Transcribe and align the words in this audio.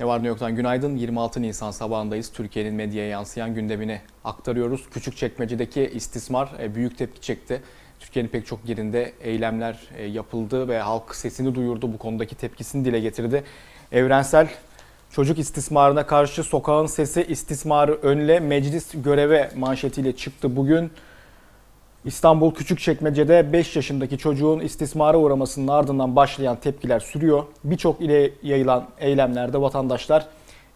Ne 0.00 0.06
var 0.06 0.22
ne 0.22 0.28
yoktan 0.28 0.56
günaydın. 0.56 0.96
26 0.96 1.42
Nisan 1.42 1.70
sabahındayız. 1.70 2.32
Türkiye'nin 2.32 2.74
medyaya 2.74 3.08
yansıyan 3.08 3.54
gündemini 3.54 4.00
aktarıyoruz. 4.24 4.90
Küçükçekmece'deki 4.90 5.90
istismar 5.94 6.52
e, 6.60 6.74
büyük 6.74 6.98
tepki 6.98 7.20
çekti. 7.20 7.62
Türkiye'nin 8.00 8.28
pek 8.28 8.46
çok 8.46 8.68
yerinde 8.68 9.12
eylemler 9.20 9.78
e, 9.96 10.04
yapıldı 10.04 10.68
ve 10.68 10.78
halk 10.78 11.14
sesini 11.14 11.54
duyurdu. 11.54 11.92
Bu 11.92 11.98
konudaki 11.98 12.34
tepkisini 12.34 12.84
dile 12.84 13.00
getirdi. 13.00 13.44
Evrensel 13.92 14.48
çocuk 15.10 15.38
istismarına 15.38 16.06
karşı 16.06 16.42
sokağın 16.42 16.86
sesi 16.86 17.22
istismarı 17.22 17.94
önle 17.94 18.40
meclis 18.40 18.90
göreve 18.94 19.50
manşetiyle 19.56 20.16
çıktı 20.16 20.56
bugün. 20.56 20.90
İstanbul 22.06 22.54
Küçükçekmece'de 22.54 23.52
5 23.52 23.76
yaşındaki 23.76 24.18
çocuğun 24.18 24.60
istismara 24.60 25.18
uğramasının 25.18 25.68
ardından 25.68 26.16
başlayan 26.16 26.56
tepkiler 26.56 27.00
sürüyor. 27.00 27.44
Birçok 27.64 28.00
ile 28.00 28.30
yayılan 28.42 28.88
eylemlerde 28.98 29.60
vatandaşlar 29.60 30.26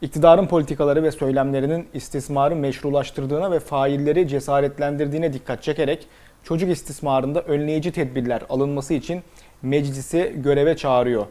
iktidarın 0.02 0.47
politikaları 0.47 1.02
ve 1.02 1.12
söylemlerinin 1.12 1.88
istismarı 1.95 2.57
meşrulaştırdığına 2.57 3.51
ve 3.51 3.61
failleri 3.61 4.29
cesaretlendirdiğine 4.29 5.33
dikkat 5.33 5.62
çekerek 5.62 6.07
çocuk 6.45 6.71
istismarında 6.71 7.43
önleyici 7.43 7.93
tedbirler 7.93 8.43
alınması 8.49 8.95
için 8.95 9.23
meclisi 9.62 10.35
göreve 10.37 10.77
çağırıyor. 10.77 11.27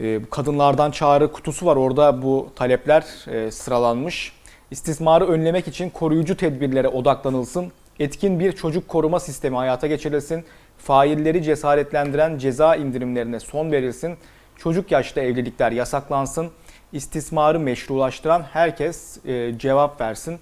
Ee, 0.00 0.20
Kadınlardan 0.30 0.90
çağrı 0.90 1.32
kutusu 1.32 1.66
var 1.66 1.76
orada 1.76 2.22
bu 2.22 2.48
talepler 2.56 3.04
e, 3.26 3.50
sıralanmış. 3.50 4.32
İstismarı 4.70 5.26
önlemek 5.26 5.68
için 5.68 5.90
koruyucu 5.90 6.36
tedbirlere 6.36 6.88
odaklanılsın. 6.88 7.72
Etkin 8.00 8.40
bir 8.40 8.52
çocuk 8.52 8.88
koruma 8.88 9.20
sistemi 9.20 9.56
hayata 9.56 9.86
geçirilsin. 9.86 10.44
Failleri 10.78 11.42
cesaretlendiren 11.42 12.38
ceza 12.38 12.76
indirimlerine 12.76 13.40
son 13.40 13.72
verilsin. 13.72 14.16
Çocuk 14.56 14.92
yaşta 14.92 15.20
evlilikler 15.20 15.72
yasaklansın. 15.72 16.50
İstismarı 16.92 17.60
meşrulaştıran 17.60 18.42
herkes 18.52 19.24
e, 19.26 19.58
cevap 19.58 20.00
versin. 20.00 20.38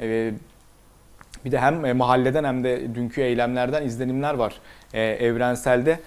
E, 0.00 0.32
bir 1.44 1.52
de 1.52 1.58
hem 1.58 1.84
e, 1.84 1.92
mahalleden 1.92 2.44
hem 2.44 2.64
de 2.64 2.94
dünkü 2.94 3.20
eylemlerden 3.20 3.82
izlenimler 3.82 4.34
var 4.34 4.54
evrenselde. 4.92 6.00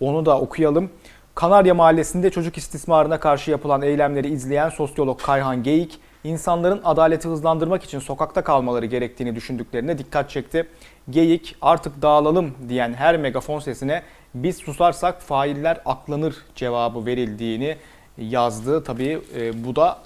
Onu 0.00 0.26
da 0.26 0.40
okuyalım. 0.40 0.90
Kanarya 1.34 1.74
Mahallesi'nde 1.74 2.30
çocuk 2.30 2.58
istismarına 2.58 3.20
karşı 3.20 3.50
yapılan 3.50 3.82
eylemleri 3.82 4.28
izleyen 4.28 4.68
sosyolog 4.68 5.22
Kayhan 5.22 5.62
Geyik, 5.62 6.00
insanların 6.24 6.80
adaleti 6.84 7.28
hızlandırmak 7.28 7.84
için 7.84 7.98
sokakta 7.98 8.44
kalmaları 8.44 8.86
gerektiğini 8.86 9.36
düşündüklerine 9.36 9.98
dikkat 9.98 10.30
çekti. 10.30 10.66
Geyik 11.10 11.56
artık 11.62 12.02
dağılalım 12.02 12.54
diyen 12.68 12.94
her 12.94 13.16
megafon 13.16 13.58
sesine 13.58 14.02
biz 14.34 14.56
susarsak 14.56 15.22
failler 15.22 15.80
aklanır 15.84 16.36
cevabı 16.54 17.06
verildiğini 17.06 17.76
yazdı. 18.18 18.84
Tabii 18.84 19.20
e, 19.36 19.64
bu 19.64 19.76
da 19.76 19.98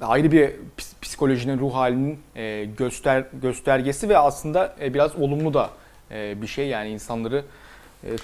ayrı 0.00 0.32
bir 0.32 0.50
psikolojinin 1.02 1.58
ruh 1.58 1.74
halinin 1.74 2.18
e, 2.36 2.64
göster 2.64 3.24
göstergesi 3.42 4.08
ve 4.08 4.18
aslında 4.18 4.74
e, 4.80 4.94
biraz 4.94 5.16
olumlu 5.16 5.54
da 5.54 5.70
bir 6.10 6.46
şey 6.46 6.68
yani 6.68 6.88
insanları 6.88 7.44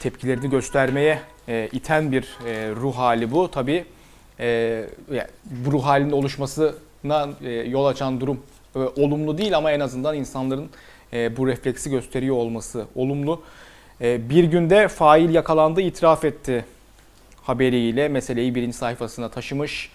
tepkilerini 0.00 0.50
göstermeye 0.50 1.20
iten 1.72 2.12
bir 2.12 2.38
ruh 2.76 2.96
hali 2.96 3.30
bu. 3.30 3.50
Tabii 3.50 3.84
yani 4.38 5.28
bu 5.44 5.72
ruh 5.72 5.84
halinin 5.84 6.12
oluşmasına 6.12 7.28
yol 7.66 7.86
açan 7.86 8.20
durum 8.20 8.42
olumlu 8.74 9.38
değil 9.38 9.56
ama 9.56 9.72
en 9.72 9.80
azından 9.80 10.16
insanların 10.16 10.70
bu 11.12 11.46
refleksi 11.46 11.90
gösteriyor 11.90 12.36
olması 12.36 12.84
olumlu. 12.94 13.42
Bir 14.00 14.44
günde 14.44 14.88
fail 14.88 15.34
yakalandı 15.34 15.80
itiraf 15.80 16.24
etti 16.24 16.64
haberiyle 17.42 18.08
meseleyi 18.08 18.54
birinci 18.54 18.76
sayfasına 18.76 19.28
taşımış. 19.28 19.90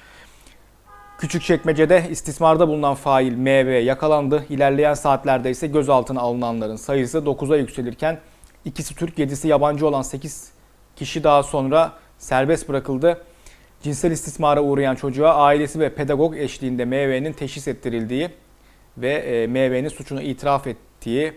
Küçükçekmece'de 1.18 2.08
istismarda 2.10 2.68
bulunan 2.68 2.96
fail 2.96 3.34
MV 3.34 3.84
yakalandı. 3.84 4.46
İlerleyen 4.50 4.94
saatlerde 4.94 5.52
ise 5.52 5.68
gözaltına 5.68 6.22
alınanların 6.22 6.76
sayısı 6.76 7.18
9'a 7.18 7.58
yükselirken 7.58 8.20
ikisi 8.66 8.96
Türk, 8.96 9.18
7'si 9.18 9.48
yabancı 9.48 9.88
olan 9.88 10.02
8 10.02 10.52
kişi 10.96 11.24
daha 11.24 11.44
sonra 11.44 11.94
serbest 12.18 12.70
bırakıldı. 12.70 13.22
Cinsel 13.84 14.12
istismara 14.12 14.64
uğrayan 14.64 14.96
çocuğa 14.96 15.36
ailesi 15.36 15.80
ve 15.80 15.90
pedagog 15.90 16.38
eşliğinde 16.38 16.86
MV'nin 16.86 17.34
teşhis 17.34 17.68
ettirildiği 17.68 18.30
ve 18.98 19.14
e, 19.14 19.48
MV'nin 19.48 19.90
suçunu 19.90 20.22
itiraf 20.22 20.68
ettiği 20.68 21.34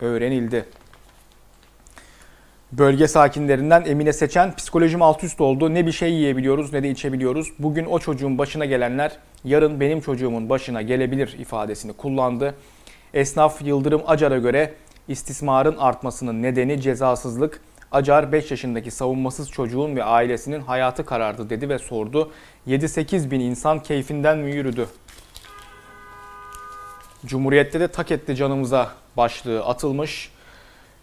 öğrenildi. 0.00 0.64
Bölge 2.72 3.08
sakinlerinden 3.08 3.84
Emine 3.86 4.12
Seçen 4.12 4.56
psikolojim 4.56 5.02
alt 5.02 5.24
üst 5.24 5.40
oldu. 5.40 5.74
Ne 5.74 5.86
bir 5.86 5.92
şey 5.92 6.12
yiyebiliyoruz 6.12 6.72
ne 6.72 6.82
de 6.82 6.90
içebiliyoruz. 6.90 7.52
Bugün 7.58 7.84
o 7.84 7.98
çocuğun 7.98 8.38
başına 8.38 8.64
gelenler 8.64 9.16
yarın 9.44 9.80
benim 9.80 10.00
çocuğumun 10.00 10.48
başına 10.48 10.82
gelebilir 10.82 11.36
ifadesini 11.38 11.92
kullandı. 11.92 12.54
Esnaf 13.14 13.62
Yıldırım 13.62 14.02
Acar'a 14.06 14.38
göre 14.38 14.74
istismarın 15.08 15.76
artmasının 15.76 16.42
nedeni 16.42 16.80
cezasızlık. 16.80 17.60
Acar 17.92 18.32
5 18.32 18.50
yaşındaki 18.50 18.90
savunmasız 18.90 19.50
çocuğun 19.50 19.96
ve 19.96 20.04
ailesinin 20.04 20.60
hayatı 20.60 21.06
karardı 21.06 21.50
dedi 21.50 21.68
ve 21.68 21.78
sordu. 21.78 22.32
7-8 22.68 23.30
bin 23.30 23.40
insan 23.40 23.82
keyfinden 23.82 24.38
mi 24.38 24.50
yürüdü? 24.50 24.86
Cumhuriyette 27.26 27.80
de 27.80 27.88
tak 27.88 28.10
etti 28.10 28.36
canımıza 28.36 28.90
başlığı 29.16 29.64
atılmış 29.64 30.30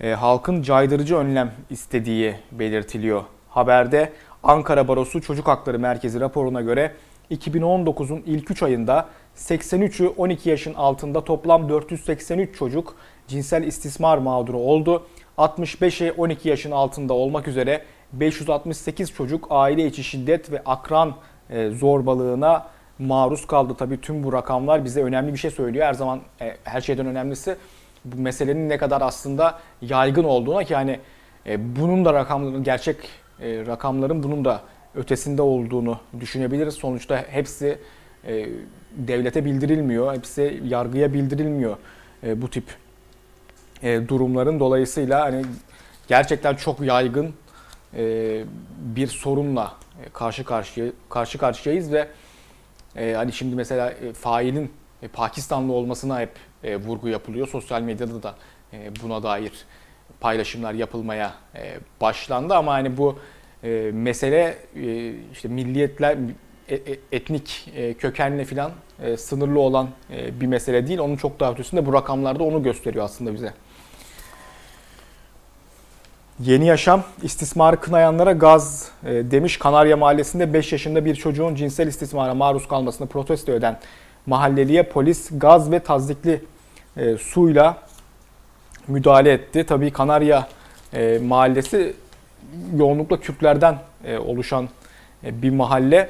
e, 0.02 0.12
halkın 0.12 0.62
caydırıcı 0.62 1.16
önlem 1.18 1.52
istediği 1.70 2.36
belirtiliyor. 2.52 3.24
Haberde 3.50 4.14
Ankara 4.44 4.88
Barosu 4.88 5.22
Çocuk 5.22 5.48
Hakları 5.48 5.80
Merkezi 5.80 6.20
raporuna 6.20 6.62
göre 6.62 6.92
2019'un 7.32 8.24
ilk 8.26 8.52
3 8.52 8.64
ayında 8.64 9.10
83'ü 9.38 10.08
12 10.08 10.50
yaşın 10.50 10.74
altında 10.74 11.24
toplam 11.24 11.70
483 11.70 12.58
çocuk 12.58 12.96
cinsel 13.28 13.64
istismar 13.64 14.18
mağduru 14.18 14.58
oldu. 14.58 15.08
65'i 15.38 16.12
12 16.12 16.50
yaşın 16.50 16.72
altında 16.72 17.14
olmak 17.14 17.48
üzere 17.48 17.82
568 18.14 19.14
çocuk 19.14 19.48
aile 19.50 19.86
içi 19.86 20.04
şiddet 20.04 20.52
ve 20.52 20.62
akran 20.66 21.16
e, 21.50 21.70
zorbalığına 21.70 22.68
maruz 23.00 23.48
kaldı. 23.48 23.76
Tabii 23.78 24.02
tüm 24.02 24.24
bu 24.24 24.34
rakamlar 24.34 24.86
bize 24.86 25.04
önemli 25.04 25.34
bir 25.34 25.38
şey 25.38 25.52
söylüyor. 25.52 25.86
Her 25.86 25.94
zaman 25.94 26.20
e, 26.42 26.58
her 26.64 26.82
şeyden 26.82 27.06
önemlisi 27.06 27.56
bu 28.06 28.22
meselenin 28.22 28.70
ne 28.70 28.78
kadar 28.78 29.02
aslında 29.02 29.60
yaygın 29.82 30.24
olduğuna 30.24 30.64
ki 30.64 30.76
hani 30.76 31.00
e, 31.46 31.76
bunun 31.76 32.06
da 32.06 32.14
rakamların 32.14 32.64
gerçek 32.64 32.98
rakamların 33.42 34.24
bunun 34.24 34.46
da 34.46 34.62
ötesinde 34.96 35.42
olduğunu 35.42 36.00
düşünebiliriz. 36.20 36.74
Sonuçta 36.74 37.26
hepsi 37.30 37.80
devlete 38.98 39.46
bildirilmiyor, 39.46 40.16
hepsi 40.16 40.62
yargıya 40.66 41.14
bildirilmiyor 41.14 41.78
bu 42.24 42.50
tip 42.50 42.64
e, 43.84 44.08
durumların 44.08 44.60
dolayısıyla 44.60 45.22
hani 45.22 45.46
gerçekten 46.08 46.56
çok 46.56 46.82
yaygın 46.82 47.34
e, 47.98 48.44
bir 48.78 49.08
sorunla 49.08 49.74
e, 50.06 50.10
karşı 50.14 50.46
karşıya 50.46 50.92
karşı 51.10 51.38
karşıyayız 51.38 51.92
ve 51.92 52.08
e, 52.96 53.14
hani 53.14 53.34
şimdi 53.34 53.56
mesela 53.56 53.92
e, 53.92 54.14
failin 54.14 54.72
e, 55.02 55.08
Pakistanlı 55.08 55.74
olmasına 55.74 56.20
hep 56.20 56.32
e, 56.64 56.78
vurgu 56.78 57.10
yapılıyor. 57.10 57.48
Sosyal 57.48 57.82
medyada 57.82 58.24
da 58.24 58.36
e, 58.74 58.92
buna 59.04 59.24
dair 59.24 59.52
paylaşımlar 60.20 60.74
yapılmaya 60.74 61.34
e, 61.56 61.78
başlandı 62.02 62.56
ama 62.56 62.74
hani 62.74 62.98
bu 62.98 63.20
e, 63.64 63.92
mesele 63.94 64.58
e, 64.76 65.14
işte 65.34 65.48
milliyetler 65.48 66.18
e, 66.70 66.76
e, 66.76 67.00
etnik 67.12 67.74
kökenle 68.00 68.46
filan 68.46 68.72
sınırlı 69.18 69.60
olan 69.60 69.90
bir 70.42 70.48
mesele 70.48 70.88
değil. 70.88 71.00
Onun 71.00 71.16
çok 71.16 71.40
daha 71.40 71.52
ötesinde 71.52 71.86
bu 71.86 71.94
rakamlarda 71.94 72.44
onu 72.44 72.64
gösteriyor 72.64 73.06
aslında 73.06 73.34
bize. 73.34 73.54
Yeni 76.40 76.66
Yaşam 76.66 77.04
istismarı 77.22 77.80
kınayanlara 77.80 78.32
gaz 78.32 78.92
e, 79.06 79.12
demiş. 79.12 79.58
Kanarya 79.58 79.98
Mahallesi'nde 79.98 80.54
5 80.54 80.72
yaşında 80.72 81.06
bir 81.06 81.16
çocuğun 81.16 81.56
cinsel 81.56 81.88
istismara 81.88 82.34
maruz 82.34 82.68
kalmasını 82.68 83.08
protesto 83.08 83.52
eden 83.52 83.80
mahalleliye 84.26 84.84
polis 84.84 85.30
gaz 85.32 85.72
ve 85.72 85.80
tazdikli 85.80 86.44
e, 86.98 87.18
suyla 87.18 87.78
müdahale 88.88 89.32
etti. 89.32 89.66
Tabii 89.66 89.92
Kanarya 89.92 90.48
e, 90.94 91.20
mahallesi 91.24 91.96
yoğunlukla 92.76 93.20
Kürtlerden 93.20 93.78
oluşan 94.26 94.70
bir 95.24 95.50
mahalle. 95.50 96.10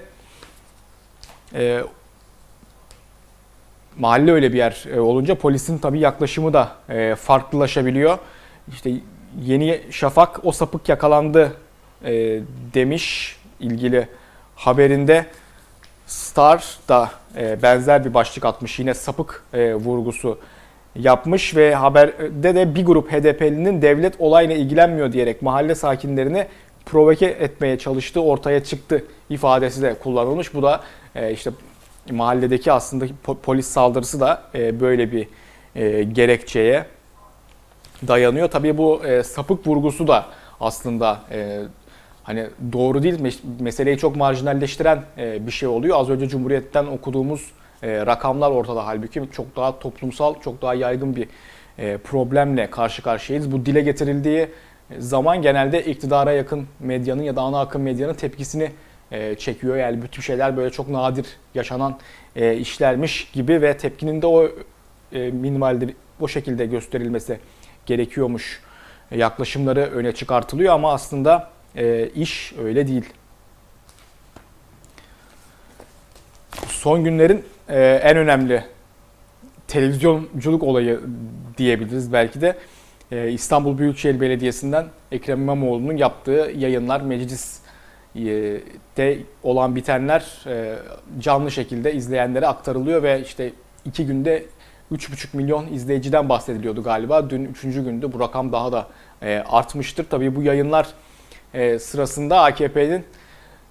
Mahalle 3.98 4.32
öyle 4.32 4.54
bir 4.54 4.58
yer 4.58 4.98
olunca 4.98 5.36
polisin 5.36 5.78
tabii 5.78 6.00
yaklaşımı 6.00 6.54
da 6.54 6.72
farklılaşabiliyor. 7.16 8.18
İşte 8.68 8.92
Yeni 9.42 9.82
Şafak 9.92 10.46
o 10.46 10.52
sapık 10.52 10.90
yakalandı 10.90 11.54
e, 12.06 12.12
demiş 12.74 13.38
ilgili 13.60 14.08
haberinde. 14.56 15.26
Star 16.08 16.78
da 16.90 17.12
e, 17.38 17.62
benzer 17.62 18.06
bir 18.06 18.14
başlık 18.14 18.46
atmış. 18.46 18.80
Yine 18.80 18.94
sapık 18.94 19.44
e, 19.54 19.76
vurgusu 19.76 20.40
yapmış 20.96 21.56
ve 21.56 21.76
haberde 21.76 22.56
de 22.56 22.76
bir 22.76 22.86
grup 22.86 23.12
HDP'linin 23.12 23.82
devlet 23.82 24.16
olayla 24.20 24.56
ilgilenmiyor 24.56 25.12
diyerek 25.12 25.42
mahalle 25.42 25.76
sakinlerini 25.76 26.48
provoke 26.86 27.26
etmeye 27.26 27.78
çalıştığı 27.78 28.22
ortaya 28.22 28.64
çıktı 28.64 29.06
ifadesi 29.30 29.82
de 29.82 29.94
kullanılmış. 29.94 30.54
Bu 30.54 30.64
da 30.64 30.82
e, 31.16 31.32
işte 31.32 31.52
mahalledeki 32.12 32.72
aslında 32.72 33.06
po- 33.06 33.38
polis 33.38 33.68
saldırısı 33.68 34.20
da 34.20 34.44
e, 34.56 34.80
böyle 34.80 35.12
bir 35.12 35.28
e, 35.76 36.04
gerekçeye 36.04 36.86
dayanıyor. 38.08 38.48
Tabii 38.48 38.78
bu 38.78 39.06
e, 39.06 39.24
sapık 39.24 39.68
vurgusu 39.68 40.08
da 40.08 40.26
aslında 40.60 41.20
e, 41.32 41.60
hani 42.24 42.48
doğru 42.74 43.04
değil 43.04 43.20
mes- 43.20 43.42
meseleyi 43.60 43.98
çok 43.98 44.16
marjinalleştiren 44.16 45.04
e, 45.18 45.48
bir 45.48 45.52
şey 45.52 45.70
oluyor. 45.70 46.00
Az 46.00 46.10
önce 46.10 46.28
Cumhuriyet'ten 46.28 46.86
okuduğumuz 46.86 47.52
e, 47.84 48.06
rakamlar 48.06 48.52
ortada 48.52 48.86
halbuki 48.86 49.22
çok 49.32 49.56
daha 49.56 49.80
toplumsal, 49.80 50.42
çok 50.42 50.62
daha 50.62 50.74
yaygın 50.74 51.16
bir 51.16 51.28
e, 51.78 51.98
problemle 51.98 52.70
karşı 52.70 53.02
karşıyayız. 53.02 53.52
Bu 53.52 53.66
dile 53.66 53.82
getirildiği 53.82 54.48
zaman 55.00 55.42
genelde 55.42 55.86
iktidara 55.86 56.32
yakın 56.32 56.68
medyanın 56.80 57.24
ya 57.24 57.36
da 57.36 57.42
ana 57.42 57.60
akım 57.60 57.82
medyanın 57.82 58.14
tepkisini 58.14 58.72
e, 59.12 59.36
çekiyor. 59.36 59.78
Yani 59.78 60.02
bütün 60.02 60.22
şeyler 60.22 60.58
böyle 60.58 60.70
çok 60.70 60.90
nadir 60.90 61.26
yaşanan 61.56 61.98
e, 62.36 62.56
işlermiş 62.56 63.32
gibi 63.32 63.62
ve 63.62 63.78
tepkinin 63.78 64.22
de 64.22 64.28
o 64.28 64.48
e, 65.14 65.32
minimaldir 65.32 65.94
o 66.22 66.28
şekilde 66.28 66.66
gösterilmesi 66.66 67.40
gerekiyormuş 67.86 68.62
yaklaşımları 69.12 69.82
öne 69.82 70.12
çıkartılıyor 70.12 70.74
ama 70.74 70.94
aslında 70.94 71.50
e, 71.76 72.10
iş 72.16 72.54
öyle 72.64 72.88
değil. 72.88 73.06
Son 76.68 77.04
günlerin 77.04 77.46
e, 77.70 77.82
en 77.82 78.18
önemli 78.18 78.64
televizyonculuk 79.68 80.64
olayı 80.64 81.00
diyebiliriz 81.58 82.14
belki 82.14 82.42
de 82.42 82.58
e, 83.12 83.32
İstanbul 83.32 83.78
Büyükşehir 83.78 84.22
Belediyesi'nden 84.22 84.86
Ekrem 85.12 85.42
İmamoğlu'nun 85.42 85.98
yaptığı 85.98 86.52
yayınlar 86.56 87.02
meclis 87.02 87.64
de 88.98 89.20
olan 89.44 89.76
bitenler 89.76 90.46
canlı 91.20 91.52
şekilde 91.52 91.94
izleyenlere 91.94 92.48
aktarılıyor 92.48 93.04
ve 93.04 93.22
işte 93.22 93.52
iki 93.86 94.06
günde 94.06 94.46
3,5 94.92 95.38
milyon 95.38 95.74
izleyiciden 95.74 96.30
bahsediliyordu 96.30 96.84
galiba. 96.84 97.30
Dün 97.30 97.46
üçüncü 97.46 97.84
gündü 97.84 98.10
bu 98.14 98.20
rakam 98.20 98.52
daha 98.52 98.72
da 98.72 98.88
e, 99.22 99.44
artmıştır. 99.50 100.06
Tabii 100.10 100.36
bu 100.36 100.44
yayınlar 100.44 100.88
e, 101.54 101.80
sırasında 101.80 102.42
AKP'nin 102.42 103.04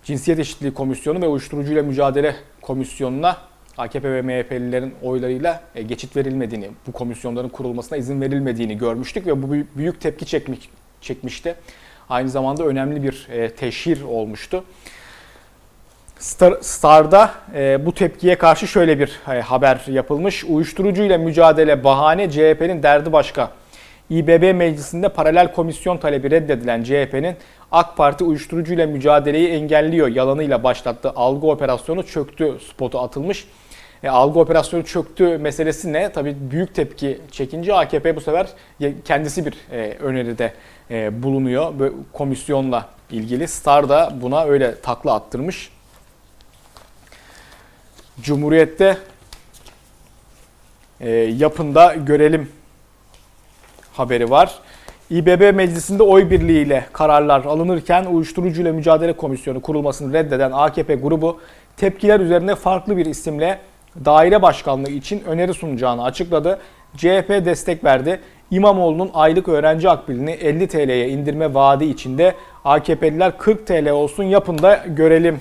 Cinsiyet 0.04 0.40
Eşitliği 0.40 0.74
Komisyonu 0.74 1.22
ve 1.22 1.28
Uyuşturucuyla 1.28 1.82
Mücadele 1.82 2.36
Komisyonu'na 2.62 3.36
AKP 3.78 4.12
ve 4.12 4.22
MHP'lilerin 4.22 4.94
oylarıyla 5.02 5.62
e, 5.74 5.82
geçit 5.82 6.16
verilmediğini, 6.16 6.70
bu 6.86 6.92
komisyonların 6.92 7.48
kurulmasına 7.48 7.98
izin 7.98 8.20
verilmediğini 8.20 8.78
görmüştük 8.78 9.26
ve 9.26 9.42
bu 9.42 9.52
büyük 9.76 10.00
tepki 10.00 10.26
çekmiş, 10.26 10.58
çekmişti. 11.00 11.54
Aynı 12.08 12.28
zamanda 12.28 12.64
önemli 12.64 13.02
bir 13.02 13.28
teşhir 13.56 14.02
olmuştu. 14.02 14.64
Star, 16.22 16.54
Star'da 16.60 17.30
e, 17.54 17.86
bu 17.86 17.94
tepkiye 17.94 18.38
karşı 18.38 18.68
şöyle 18.68 18.98
bir 18.98 19.20
e, 19.28 19.40
haber 19.40 19.80
yapılmış. 19.86 20.44
Uyuşturucuyla 20.44 21.18
mücadele 21.18 21.84
bahane 21.84 22.30
CHP'nin 22.30 22.82
derdi 22.82 23.12
başka. 23.12 23.50
İBB 24.10 24.54
meclisinde 24.54 25.08
paralel 25.08 25.52
komisyon 25.52 25.98
talebi 25.98 26.30
reddedilen 26.30 26.82
CHP'nin 26.82 27.36
AK 27.72 27.96
Parti 27.96 28.24
uyuşturucuyla 28.24 28.86
mücadeleyi 28.86 29.48
engelliyor 29.48 30.08
yalanıyla 30.08 30.64
başlattığı 30.64 31.10
algı 31.10 31.46
operasyonu 31.46 32.06
çöktü 32.06 32.58
spotu 32.70 33.00
atılmış. 33.00 33.44
E, 34.02 34.08
algı 34.08 34.40
operasyonu 34.40 34.84
çöktü 34.84 35.38
meselesi 35.38 35.92
ne? 35.92 36.12
Tabii 36.12 36.36
büyük 36.50 36.74
tepki 36.74 37.20
çekince 37.30 37.74
AKP 37.74 38.16
bu 38.16 38.20
sefer 38.20 38.46
kendisi 39.04 39.46
bir 39.46 39.54
e, 39.72 39.96
öneride 40.00 40.52
e, 40.90 41.22
bulunuyor. 41.22 41.78
Böyle 41.78 41.94
komisyonla 42.12 42.88
ilgili. 43.10 43.48
Star 43.48 43.88
da 43.88 44.12
buna 44.22 44.44
öyle 44.44 44.80
takla 44.80 45.14
attırmış. 45.14 45.70
Cumhuriyet'te 48.20 48.96
e, 51.00 51.10
yapında 51.10 51.94
görelim 51.94 52.48
haberi 53.92 54.30
var. 54.30 54.58
İBB 55.10 55.54
meclisinde 55.54 56.02
oy 56.02 56.30
birliğiyle 56.30 56.86
kararlar 56.92 57.44
alınırken 57.44 58.04
uyuşturucuyla 58.04 58.72
mücadele 58.72 59.12
komisyonu 59.12 59.62
kurulmasını 59.62 60.12
reddeden 60.12 60.50
AKP 60.50 60.94
grubu 60.94 61.40
tepkiler 61.76 62.20
üzerine 62.20 62.54
farklı 62.54 62.96
bir 62.96 63.06
isimle 63.06 63.58
daire 64.04 64.42
başkanlığı 64.42 64.90
için 64.90 65.24
öneri 65.24 65.54
sunacağını 65.54 66.04
açıkladı. 66.04 66.58
CHP 66.96 67.28
destek 67.28 67.84
verdi. 67.84 68.20
İmamoğlu'nun 68.50 69.10
aylık 69.14 69.48
öğrenci 69.48 69.90
akbilini 69.90 70.30
50 70.30 70.68
TL'ye 70.68 71.08
indirme 71.08 71.54
vaadi 71.54 71.84
içinde 71.84 72.34
AKP'liler 72.64 73.38
40 73.38 73.66
TL 73.66 73.90
olsun 73.90 74.24
yapın 74.24 74.58
da 74.58 74.84
görelim 74.86 75.40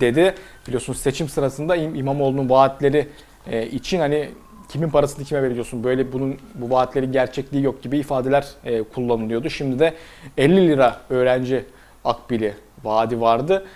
dedi. 0.00 0.34
Biliyorsunuz 0.66 0.98
seçim 0.98 1.28
sırasında 1.28 1.76
İmamoğlu'nun 1.76 2.50
vaatleri 2.50 3.08
e, 3.50 3.66
için 3.66 4.00
hani 4.00 4.28
kimin 4.68 4.88
parasını 4.88 5.24
kime 5.24 5.42
veriyorsun 5.42 5.84
böyle 5.84 6.12
bunun 6.12 6.36
bu 6.54 6.70
vaatlerin 6.70 7.12
gerçekliği 7.12 7.64
yok 7.64 7.82
gibi 7.82 7.98
ifadeler 7.98 8.48
e, 8.64 8.82
kullanılıyordu. 8.82 9.50
Şimdi 9.50 9.78
de 9.78 9.94
50 10.38 10.68
lira 10.68 11.00
öğrenci 11.10 11.64
akbili 12.04 12.54
vaadi 12.84 13.20
vardı. 13.20 13.66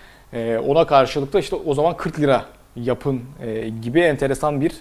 Ona 0.67 0.87
karşılık 0.87 1.33
da 1.33 1.39
işte 1.39 1.57
o 1.57 1.75
zaman 1.75 1.97
40 1.97 2.21
lira 2.21 2.45
yapın 2.77 3.21
gibi 3.83 4.01
enteresan 4.01 4.61
bir 4.61 4.73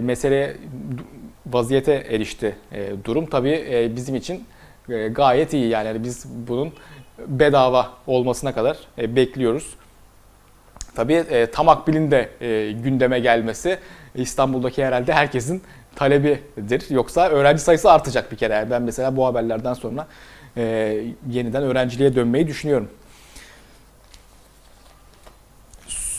mesele 0.00 0.56
vaziyete 1.46 1.92
erişti 1.92 2.56
durum. 3.04 3.26
Tabii 3.26 3.90
bizim 3.96 4.14
için 4.14 4.44
gayet 5.10 5.52
iyi 5.52 5.68
yani 5.68 6.04
biz 6.04 6.26
bunun 6.48 6.72
bedava 7.26 7.90
olmasına 8.06 8.54
kadar 8.54 8.78
bekliyoruz. 8.98 9.74
Tabii 10.98 11.14
e, 11.14 11.50
tam 11.50 11.68
akbilin 11.68 12.10
de 12.10 12.30
e, 12.40 12.72
gündeme 12.72 13.20
gelmesi 13.20 13.78
İstanbul'daki 14.14 14.84
herhalde 14.84 15.12
herkesin 15.12 15.62
talebidir. 15.96 16.90
Yoksa 16.90 17.28
öğrenci 17.28 17.62
sayısı 17.62 17.92
artacak 17.92 18.32
bir 18.32 18.36
kere. 18.36 18.66
ben 18.70 18.82
mesela 18.82 19.16
bu 19.16 19.26
haberlerden 19.26 19.74
sonra 19.74 20.06
e, 20.56 20.62
yeniden 21.30 21.62
öğrenciliğe 21.62 22.14
dönmeyi 22.14 22.46
düşünüyorum. 22.46 22.88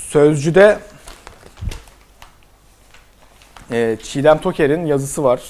Sözcü'de 0.10 0.80
e, 3.72 3.98
Çiğdem 4.04 4.38
Toker'in 4.38 4.86
yazısı 4.86 5.24
var. 5.24 5.42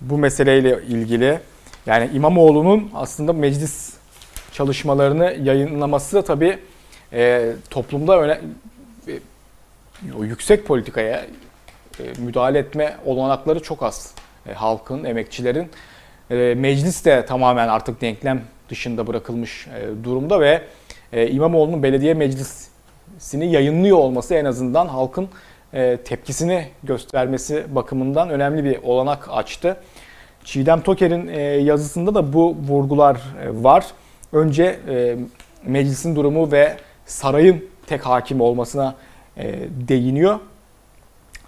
Bu 0.00 0.18
meseleyle 0.18 0.82
ilgili. 0.88 1.40
Yani 1.86 2.10
İmamoğlu'nun 2.14 2.90
aslında 2.94 3.32
meclis 3.32 3.94
çalışmalarını 4.52 5.36
yayınlaması 5.42 6.22
tabii 6.22 6.58
e, 7.12 7.52
toplumda 7.70 8.20
öne, 8.20 8.40
e, 9.08 9.18
o 10.18 10.24
yüksek 10.24 10.66
politikaya 10.66 11.26
e, 12.00 12.02
müdahale 12.18 12.58
etme 12.58 12.96
olanakları 13.04 13.62
çok 13.62 13.82
az. 13.82 14.14
E, 14.48 14.52
halkın, 14.52 15.04
emekçilerin. 15.04 15.70
E, 16.30 16.54
meclis 16.54 17.04
de 17.04 17.26
tamamen 17.26 17.68
artık 17.68 18.00
denklem 18.00 18.42
dışında 18.68 19.06
bırakılmış 19.06 19.66
e, 19.66 20.04
durumda 20.04 20.40
ve 20.40 20.62
e, 21.12 21.30
İmamoğlu'nun 21.30 21.82
belediye 21.82 22.14
meclisini 22.14 23.52
yayınlıyor 23.52 23.98
olması 23.98 24.34
en 24.34 24.44
azından 24.44 24.86
halkın 24.86 25.28
e, 25.74 25.96
tepkisini 26.04 26.68
göstermesi 26.82 27.74
bakımından 27.74 28.30
önemli 28.30 28.64
bir 28.64 28.82
olanak 28.82 29.28
açtı. 29.30 29.76
Çiğdem 30.44 30.80
Toker'in 30.80 31.28
e, 31.28 31.40
yazısında 31.40 32.14
da 32.14 32.32
bu 32.32 32.56
vurgular 32.68 33.16
e, 33.16 33.64
var. 33.64 33.86
Önce 34.32 34.78
e, 34.88 35.16
meclisin 35.66 36.16
durumu 36.16 36.52
ve 36.52 36.76
sarayın 37.08 37.64
tek 37.86 38.06
hakim 38.06 38.40
olmasına 38.40 38.94
e, 39.36 39.54
değiniyor. 39.88 40.38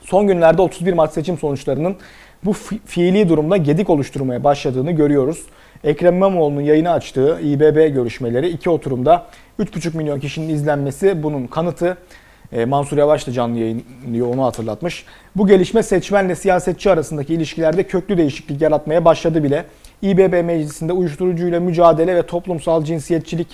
Son 0.01 0.27
günlerde 0.27 0.63
31 0.63 0.93
Mart 0.93 1.13
seçim 1.13 1.39
sonuçlarının 1.39 1.97
bu 2.45 2.51
fi- 2.51 2.79
fiili 2.87 3.29
durumda 3.29 3.57
gedik 3.57 3.91
oluşturmaya 3.91 4.45
başladığını 4.45 4.91
görüyoruz. 4.93 5.47
Ekrem 5.85 6.15
İmamoğlu'nun 6.15 6.61
yayını 6.61 6.91
açtığı 6.91 7.41
İBB 7.43 7.95
görüşmeleri 7.95 8.49
iki 8.49 8.71
oturumda 8.71 9.27
3,5 9.61 9.97
milyon 9.97 10.21
kişinin 10.21 10.55
izlenmesi 10.55 11.23
bunun 11.23 11.47
kanıtı. 11.47 11.97
E, 12.53 12.65
Mansur 12.65 12.99
Yavaş 12.99 13.27
da 13.27 13.33
canlı 13.33 13.59
yayınlıyor 13.59 14.27
onu 14.35 14.45
hatırlatmış. 14.45 15.05
Bu 15.37 15.47
gelişme 15.47 15.83
seçmenle 15.83 16.35
siyasetçi 16.35 16.91
arasındaki 16.91 17.35
ilişkilerde 17.35 17.83
köklü 17.83 18.17
değişiklik 18.17 18.61
yaratmaya 18.61 19.05
başladı 19.05 19.45
bile. 19.45 19.65
İBB 20.03 20.45
meclisinde 20.45 20.93
uyuşturucuyla 20.93 21.61
mücadele 21.61 22.17
ve 22.17 22.23
toplumsal 22.23 22.85
cinsiyetçilik, 22.85 23.49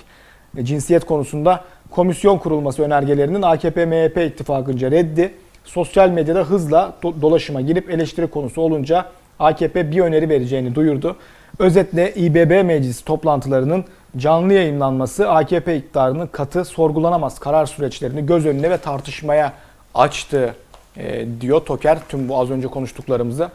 e, 0.56 0.64
cinsiyet 0.64 1.04
konusunda 1.04 1.64
komisyon 1.90 2.38
kurulması 2.38 2.82
önergelerinin 2.82 3.42
AKP-MHP 3.42 4.26
ittifakınca 4.26 4.90
reddi, 4.90 5.34
sosyal 5.64 6.08
medyada 6.08 6.40
hızla 6.40 6.94
do- 7.02 7.22
dolaşıma 7.22 7.60
girip 7.60 7.90
eleştiri 7.90 8.26
konusu 8.26 8.60
olunca 8.60 9.06
AKP 9.38 9.90
bir 9.90 10.00
öneri 10.00 10.28
vereceğini 10.28 10.74
duyurdu. 10.74 11.16
Özetle 11.58 12.14
İBB 12.14 12.64
meclisi 12.64 13.04
toplantılarının 13.04 13.84
canlı 14.16 14.52
yayınlanması 14.52 15.30
AKP 15.30 15.76
iktidarının 15.76 16.26
katı 16.26 16.64
sorgulanamaz 16.64 17.38
karar 17.38 17.66
süreçlerini 17.66 18.26
göz 18.26 18.46
önüne 18.46 18.70
ve 18.70 18.78
tartışmaya 18.78 19.52
açtı 19.94 20.54
e, 20.96 21.26
diyor 21.40 21.60
Toker. 21.60 21.98
Tüm 22.08 22.28
bu 22.28 22.40
az 22.40 22.50
önce 22.50 22.68
konuştuklarımızı 22.68 23.50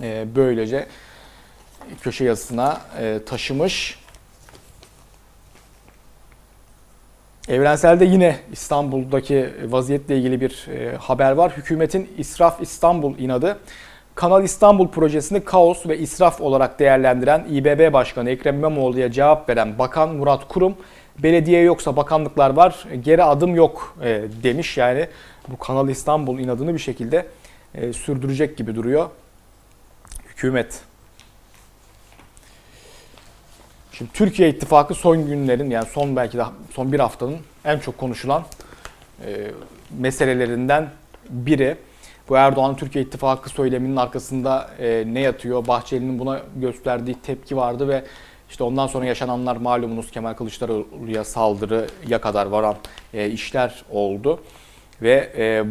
e, 0.00 0.24
böylece 0.36 0.86
köşe 2.02 2.24
yazısına 2.24 2.80
e, 3.00 3.18
taşımış. 3.26 4.03
Evrenselde 7.48 8.04
yine 8.04 8.36
İstanbul'daki 8.52 9.50
vaziyetle 9.64 10.18
ilgili 10.18 10.40
bir 10.40 10.68
e, 10.68 10.96
haber 10.96 11.32
var. 11.32 11.52
Hükümetin 11.56 12.10
İsraf 12.18 12.62
İstanbul 12.62 13.18
inadı 13.18 13.58
Kanal 14.14 14.44
İstanbul 14.44 14.88
projesini 14.88 15.44
kaos 15.44 15.86
ve 15.86 15.98
israf 15.98 16.40
olarak 16.40 16.78
değerlendiren 16.78 17.46
İBB 17.50 17.92
Başkanı 17.92 18.30
Ekrem 18.30 18.54
İmamoğlu'ya 18.58 19.12
cevap 19.12 19.48
veren 19.48 19.78
Bakan 19.78 20.14
Murat 20.14 20.48
Kurum, 20.48 20.76
belediye 21.18 21.62
yoksa 21.62 21.96
bakanlıklar 21.96 22.50
var, 22.50 22.84
geri 23.02 23.24
adım 23.24 23.54
yok 23.54 23.96
e, 24.02 24.22
demiş. 24.42 24.76
Yani 24.76 25.08
bu 25.48 25.58
Kanal 25.58 25.88
İstanbul 25.88 26.38
inadını 26.38 26.74
bir 26.74 26.78
şekilde 26.78 27.26
e, 27.74 27.92
sürdürecek 27.92 28.56
gibi 28.56 28.74
duruyor 28.74 29.08
hükümet. 30.28 30.80
Şimdi 33.98 34.12
Türkiye 34.12 34.48
İttifakı 34.48 34.94
son 34.94 35.26
günlerin 35.26 35.70
yani 35.70 35.86
son 35.86 36.16
belki 36.16 36.38
de 36.38 36.44
son 36.70 36.92
bir 36.92 37.00
haftanın 37.00 37.36
en 37.64 37.78
çok 37.78 37.98
konuşulan 37.98 38.44
e, 39.26 39.50
meselelerinden 39.98 40.90
biri. 41.30 41.76
Bu 42.28 42.36
Erdoğan'ın 42.36 42.74
Türkiye 42.74 43.04
İttifakı 43.04 43.50
söyleminin 43.50 43.96
arkasında 43.96 44.70
e, 44.78 45.04
ne 45.06 45.20
yatıyor? 45.20 45.66
Bahçeli'nin 45.66 46.18
buna 46.18 46.40
gösterdiği 46.56 47.14
tepki 47.14 47.56
vardı 47.56 47.88
ve 47.88 48.04
işte 48.50 48.64
ondan 48.64 48.86
sonra 48.86 49.04
yaşananlar 49.04 49.56
malumunuz 49.56 50.10
Kemal 50.10 50.34
Kılıçdaroğlu'ya 50.34 51.24
saldırıya 51.24 52.20
kadar 52.20 52.46
varan 52.46 52.76
e, 53.14 53.30
işler 53.30 53.84
oldu. 53.90 54.40
Ve 55.02 55.32
e, 55.36 55.64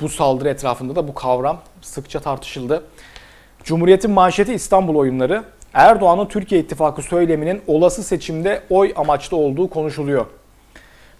bu 0.00 0.08
saldırı 0.08 0.48
etrafında 0.48 0.96
da 0.96 1.08
bu 1.08 1.14
kavram 1.14 1.60
sıkça 1.82 2.20
tartışıldı. 2.20 2.84
Cumhuriyet'in 3.64 4.10
manşeti 4.10 4.54
İstanbul 4.54 4.94
oyunları. 4.94 5.44
Erdoğan'ın 5.74 6.26
Türkiye 6.26 6.60
İttifakı 6.60 7.02
söyleminin 7.02 7.62
olası 7.66 8.02
seçimde 8.02 8.62
oy 8.70 8.92
amaçlı 8.96 9.36
olduğu 9.36 9.70
konuşuluyor. 9.70 10.26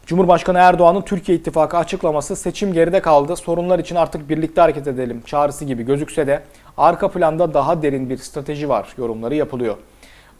Cumhurbaşkanı 0.06 0.58
Erdoğan'ın 0.58 1.02
Türkiye 1.02 1.38
İttifakı 1.38 1.76
açıklaması 1.76 2.36
seçim 2.36 2.72
geride 2.72 3.00
kaldı, 3.00 3.36
sorunlar 3.36 3.78
için 3.78 3.96
artık 3.96 4.28
birlikte 4.28 4.60
hareket 4.60 4.86
edelim 4.86 5.22
çağrısı 5.26 5.64
gibi 5.64 5.82
gözükse 5.82 6.26
de 6.26 6.42
arka 6.76 7.10
planda 7.10 7.54
daha 7.54 7.82
derin 7.82 8.10
bir 8.10 8.16
strateji 8.16 8.68
var 8.68 8.88
yorumları 8.98 9.34
yapılıyor. 9.34 9.76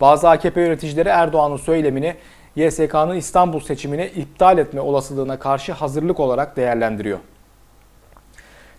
Bazı 0.00 0.28
AKP 0.28 0.60
yöneticileri 0.60 1.08
Erdoğan'ın 1.08 1.56
söylemini 1.56 2.14
YSK'nın 2.56 3.16
İstanbul 3.16 3.60
seçimini 3.60 4.06
iptal 4.06 4.58
etme 4.58 4.80
olasılığına 4.80 5.38
karşı 5.38 5.72
hazırlık 5.72 6.20
olarak 6.20 6.56
değerlendiriyor. 6.56 7.18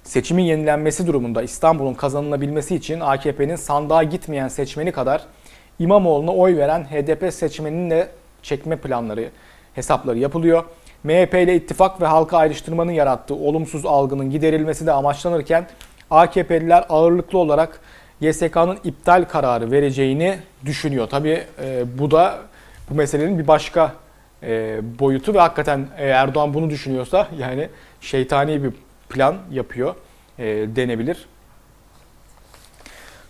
Seçimin 0.03 0.43
yenilenmesi 0.43 1.07
durumunda 1.07 1.41
İstanbul'un 1.41 1.93
kazanılabilmesi 1.93 2.75
için 2.75 2.99
AKP'nin 2.99 3.55
sandığa 3.55 4.03
gitmeyen 4.03 4.47
seçmeni 4.47 4.91
kadar 4.91 5.25
İmamoğlu'na 5.79 6.31
oy 6.31 6.57
veren 6.57 6.83
HDP 6.83 7.33
seçmenini 7.33 8.05
çekme 8.43 8.75
planları, 8.75 9.29
hesapları 9.75 10.17
yapılıyor. 10.17 10.63
MHP 11.03 11.33
ile 11.33 11.55
ittifak 11.55 12.01
ve 12.01 12.05
halka 12.05 12.37
ayrıştırmanın 12.37 12.91
yarattığı 12.91 13.35
olumsuz 13.35 13.85
algının 13.85 14.29
giderilmesi 14.29 14.85
de 14.85 14.91
amaçlanırken 14.91 15.67
AKP'liler 16.11 16.85
ağırlıklı 16.89 17.37
olarak 17.37 17.79
YSK'nın 18.21 18.77
iptal 18.83 19.25
kararı 19.25 19.71
vereceğini 19.71 20.37
düşünüyor. 20.65 21.07
Tabii 21.07 21.43
e, 21.63 21.83
bu 21.99 22.11
da 22.11 22.37
bu 22.89 22.95
meselenin 22.95 23.39
bir 23.39 23.47
başka 23.47 23.93
e, 24.43 24.79
boyutu 24.99 25.33
ve 25.33 25.39
hakikaten 25.39 25.87
Erdoğan 25.97 26.53
bunu 26.53 26.69
düşünüyorsa 26.69 27.27
yani 27.39 27.69
şeytani 28.01 28.63
bir 28.63 28.71
plan 29.11 29.37
yapıyor 29.51 29.95
e, 30.39 30.45
denebilir. 30.75 31.25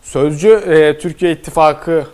Sözcü 0.02 0.50
e, 0.50 0.98
Türkiye 0.98 1.32
İttifakı 1.32 2.08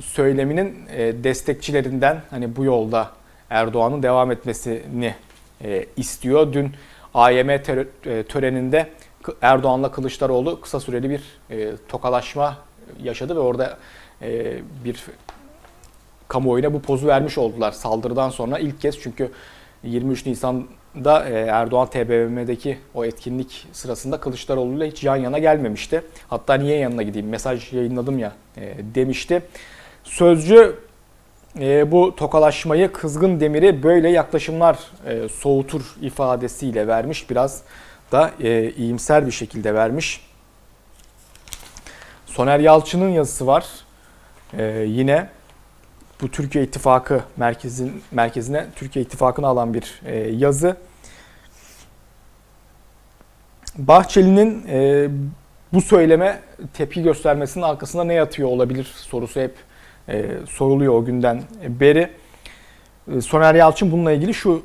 söyleminin 0.00 0.86
e, 0.96 1.24
destekçilerinden 1.24 2.22
hani 2.30 2.56
bu 2.56 2.64
yolda 2.64 3.10
Erdoğan'ın 3.50 4.02
devam 4.02 4.30
etmesini 4.30 5.14
e, 5.64 5.86
istiyor. 5.96 6.52
Dün 6.52 6.72
AYM 7.14 7.50
e, 7.50 7.60
töreninde 8.28 8.88
Erdoğan'la 9.40 9.92
Kılıçdaroğlu 9.92 10.60
kısa 10.60 10.80
süreli 10.80 11.10
bir 11.10 11.22
e, 11.50 11.72
tokalaşma 11.88 12.58
yaşadı 13.02 13.36
ve 13.36 13.40
orada 13.40 13.78
e, 14.22 14.58
bir 14.84 15.04
kamuoyuna 16.28 16.72
bu 16.72 16.82
pozu 16.82 17.06
vermiş 17.06 17.38
oldular 17.38 17.72
saldırıdan 17.72 18.30
sonra 18.30 18.58
ilk 18.58 18.80
kez 18.80 19.00
çünkü 19.00 19.30
23 19.84 20.26
Nisan'da 20.26 21.28
e, 21.28 21.32
Erdoğan 21.32 21.86
TBMM'deki 21.86 22.78
o 22.94 23.04
etkinlik 23.04 23.66
sırasında 23.72 24.20
Kılıçdaroğlu 24.20 24.76
ile 24.76 24.90
hiç 24.90 25.04
yan 25.04 25.16
yana 25.16 25.38
gelmemişti. 25.38 26.02
Hatta 26.28 26.54
niye 26.54 26.78
yanına 26.78 27.02
gideyim 27.02 27.28
mesaj 27.28 27.72
yayınladım 27.72 28.18
ya 28.18 28.32
e, 28.56 28.74
demişti. 28.94 29.42
Sözcü 30.04 30.76
e, 31.60 31.92
bu 31.92 32.16
tokalaşmayı 32.16 32.92
kızgın 32.92 33.40
demiri 33.40 33.82
böyle 33.82 34.08
yaklaşımlar 34.08 34.78
soğutur 35.32 35.96
ifadesiyle 36.00 36.86
vermiş. 36.86 37.30
Biraz 37.30 37.62
da 38.12 38.30
iyimser 38.76 39.26
bir 39.26 39.32
şekilde 39.32 39.74
vermiş. 39.74 40.20
Soner 42.26 42.58
Yalçın'ın 42.58 43.08
yazısı 43.08 43.46
var. 43.46 43.66
Yine 44.84 45.28
bu 46.22 46.30
Türkiye 46.30 46.64
İttifakı 46.64 47.20
merkezin 47.36 48.02
merkezine 48.12 48.66
Türkiye 48.76 49.04
İttifakı'nı 49.04 49.46
alan 49.46 49.74
bir 49.74 50.00
e, 50.06 50.16
yazı. 50.16 50.76
Bahçeli'nin 53.78 54.66
e, 54.68 55.08
bu 55.72 55.80
söyleme 55.80 56.40
tepki 56.74 57.02
göstermesinin 57.02 57.64
arkasında 57.64 58.04
ne 58.04 58.14
yatıyor 58.14 58.48
olabilir 58.48 58.84
sorusu 58.84 59.40
hep 59.40 59.54
e, 60.08 60.26
soruluyor 60.48 60.94
o 60.94 61.04
günden 61.04 61.42
beri. 61.68 62.10
E, 63.16 63.20
Soner 63.20 63.54
Yalçın 63.54 63.92
bununla 63.92 64.12
ilgili 64.12 64.34
şu 64.34 64.62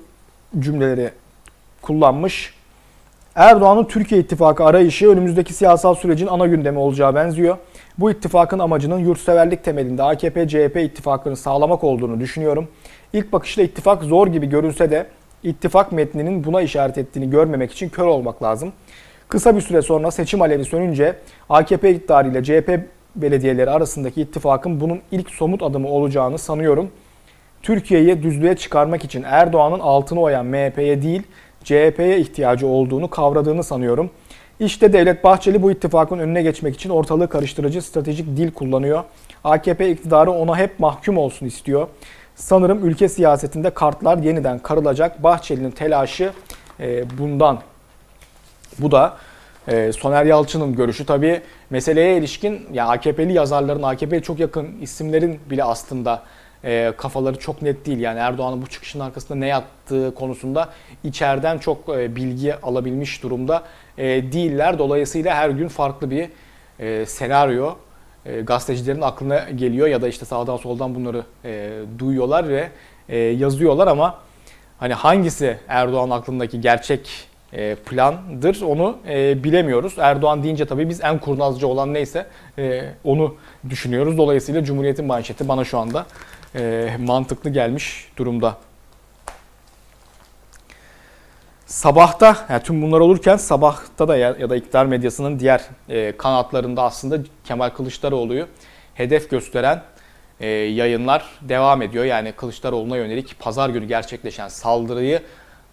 cümleleri 0.59 1.11
kullanmış. 1.81 2.53
Erdoğan'ın 3.35 3.85
Türkiye 3.85 4.21
İttifakı 4.21 4.63
arayışı 4.63 5.09
önümüzdeki 5.09 5.53
siyasal 5.53 5.95
sürecin 5.95 6.27
ana 6.27 6.47
gündemi 6.47 6.79
olacağı 6.79 7.15
benziyor. 7.15 7.57
Bu 7.97 8.11
ittifakın 8.11 8.59
amacının 8.59 8.99
yurtseverlik 8.99 9.63
temelinde 9.63 10.01
AKP-CHP 10.01 10.79
ittifakını 10.79 11.35
sağlamak 11.35 11.83
olduğunu 11.83 12.19
düşünüyorum. 12.19 12.67
İlk 13.13 13.33
bakışta 13.33 13.61
ittifak 13.61 14.03
zor 14.03 14.27
gibi 14.27 14.49
görünse 14.49 14.91
de 14.91 15.07
ittifak 15.43 15.91
metninin 15.91 16.43
buna 16.43 16.61
işaret 16.61 16.97
ettiğini 16.97 17.29
görmemek 17.29 17.71
için 17.71 17.89
kör 17.89 18.05
olmak 18.05 18.43
lazım. 18.43 18.73
Kısa 19.29 19.55
bir 19.55 19.61
süre 19.61 19.81
sonra 19.81 20.11
seçim 20.11 20.41
alevi 20.41 20.65
sönünce 20.65 21.15
AKP 21.49 21.91
iktidarı 21.91 22.27
ile 22.27 22.43
CHP 22.43 22.79
belediyeleri 23.15 23.69
arasındaki 23.69 24.21
ittifakın 24.21 24.81
bunun 24.81 25.01
ilk 25.11 25.29
somut 25.29 25.63
adımı 25.63 25.87
olacağını 25.87 26.37
sanıyorum. 26.37 26.89
Türkiye'yi 27.61 28.23
düzlüğe 28.23 28.55
çıkarmak 28.55 29.03
için 29.03 29.23
Erdoğan'ın 29.23 29.79
altını 29.79 30.21
oyan 30.21 30.45
MHP'ye 30.45 31.01
değil 31.01 31.23
CHP'ye 31.63 32.19
ihtiyacı 32.19 32.67
olduğunu 32.67 33.09
kavradığını 33.09 33.63
sanıyorum. 33.63 34.09
İşte 34.59 34.93
Devlet 34.93 35.23
Bahçeli 35.23 35.61
bu 35.61 35.71
ittifakın 35.71 36.19
önüne 36.19 36.41
geçmek 36.41 36.75
için 36.75 36.89
ortalığı 36.89 37.29
karıştırıcı 37.29 37.81
stratejik 37.81 38.37
dil 38.37 38.51
kullanıyor. 38.51 39.03
AKP 39.43 39.91
iktidarı 39.91 40.31
ona 40.31 40.57
hep 40.57 40.79
mahkum 40.79 41.17
olsun 41.17 41.45
istiyor. 41.45 41.87
Sanırım 42.35 42.85
ülke 42.87 43.09
siyasetinde 43.09 43.69
kartlar 43.69 44.17
yeniden 44.17 44.59
karılacak. 44.59 45.23
Bahçeli'nin 45.23 45.71
telaşı 45.71 46.31
e, 46.79 47.17
bundan. 47.17 47.59
Bu 48.79 48.91
da 48.91 49.17
e, 49.67 49.91
Soner 49.91 50.25
Yalçın'ın 50.25 50.75
görüşü 50.75 51.05
tabii 51.05 51.41
meseleye 51.69 52.17
ilişkin 52.17 52.67
ya 52.73 52.87
AKP'li 52.87 53.33
yazarların, 53.33 53.83
AKP'ye 53.83 54.21
çok 54.21 54.39
yakın 54.39 54.67
isimlerin 54.81 55.39
bile 55.49 55.63
aslında 55.63 56.23
e, 56.63 56.93
kafaları 56.97 57.39
çok 57.39 57.61
net 57.61 57.85
değil. 57.85 57.99
Yani 57.99 58.19
Erdoğan'ın 58.19 58.61
bu 58.61 58.67
çıkışın 58.67 58.99
arkasında 58.99 59.37
ne 59.37 59.47
yattığı 59.47 60.15
konusunda 60.15 60.69
içeriden 61.03 61.57
çok 61.57 61.87
bilgi 61.87 62.55
alabilmiş 62.55 63.23
durumda 63.23 63.63
e, 63.97 64.03
değiller. 64.31 64.79
Dolayısıyla 64.79 65.35
her 65.35 65.49
gün 65.49 65.67
farklı 65.67 66.11
bir 66.11 66.29
e, 66.79 67.05
senaryo 67.05 67.75
e, 68.25 68.41
gazetecilerin 68.41 69.01
aklına 69.01 69.39
geliyor 69.55 69.87
ya 69.87 70.01
da 70.01 70.07
işte 70.07 70.25
sağdan 70.25 70.57
soldan 70.57 70.95
bunları 70.95 71.23
e, 71.45 71.69
duyuyorlar 71.99 72.49
ve 72.49 72.69
e, 73.09 73.17
yazıyorlar 73.17 73.87
ama 73.87 74.19
hani 74.79 74.93
hangisi 74.93 75.57
Erdoğan 75.67 76.09
aklındaki 76.09 76.61
gerçek 76.61 77.27
e, 77.53 77.75
plandır 77.75 78.61
onu 78.61 78.97
e, 79.09 79.43
bilemiyoruz. 79.43 79.93
Erdoğan 79.97 80.43
deyince 80.43 80.65
tabii 80.65 80.89
biz 80.89 81.03
en 81.03 81.19
kurnazcı 81.19 81.67
olan 81.67 81.93
neyse 81.93 82.25
e, 82.57 82.83
onu 83.03 83.35
düşünüyoruz. 83.69 84.17
Dolayısıyla 84.17 84.63
Cumhuriyet'in 84.63 85.05
manşeti 85.05 85.47
bana 85.47 85.63
şu 85.63 85.77
anda 85.79 86.05
e, 86.55 86.89
mantıklı 86.99 87.49
gelmiş 87.49 88.07
durumda. 88.17 88.57
Sabahta, 91.67 92.45
yani 92.49 92.63
tüm 92.63 92.81
bunlar 92.81 92.99
olurken 92.99 93.37
sabahta 93.37 94.07
da 94.07 94.17
ya, 94.17 94.35
ya 94.39 94.49
da 94.49 94.55
iktidar 94.55 94.85
medyasının 94.85 95.39
diğer 95.39 95.61
e, 95.89 96.17
kanatlarında 96.17 96.83
aslında 96.83 97.19
Kemal 97.43 97.69
Kılıçdaroğlu'yu 97.69 98.47
hedef 98.93 99.29
gösteren 99.29 99.81
e, 100.39 100.47
yayınlar 100.49 101.25
devam 101.41 101.81
ediyor. 101.81 102.05
Yani 102.05 102.31
Kılıçdaroğlu'na 102.31 102.97
yönelik 102.97 103.39
pazar 103.39 103.69
günü 103.69 103.85
gerçekleşen 103.85 104.47
saldırıyı 104.47 105.21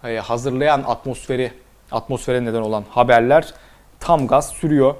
e, 0.03 0.17
hazırlayan 0.17 0.83
atmosferi, 0.87 1.51
atmosfere 1.91 2.45
neden 2.45 2.61
olan 2.61 2.83
haberler 2.89 3.53
tam 3.99 4.27
gaz 4.27 4.49
sürüyor. 4.49 4.95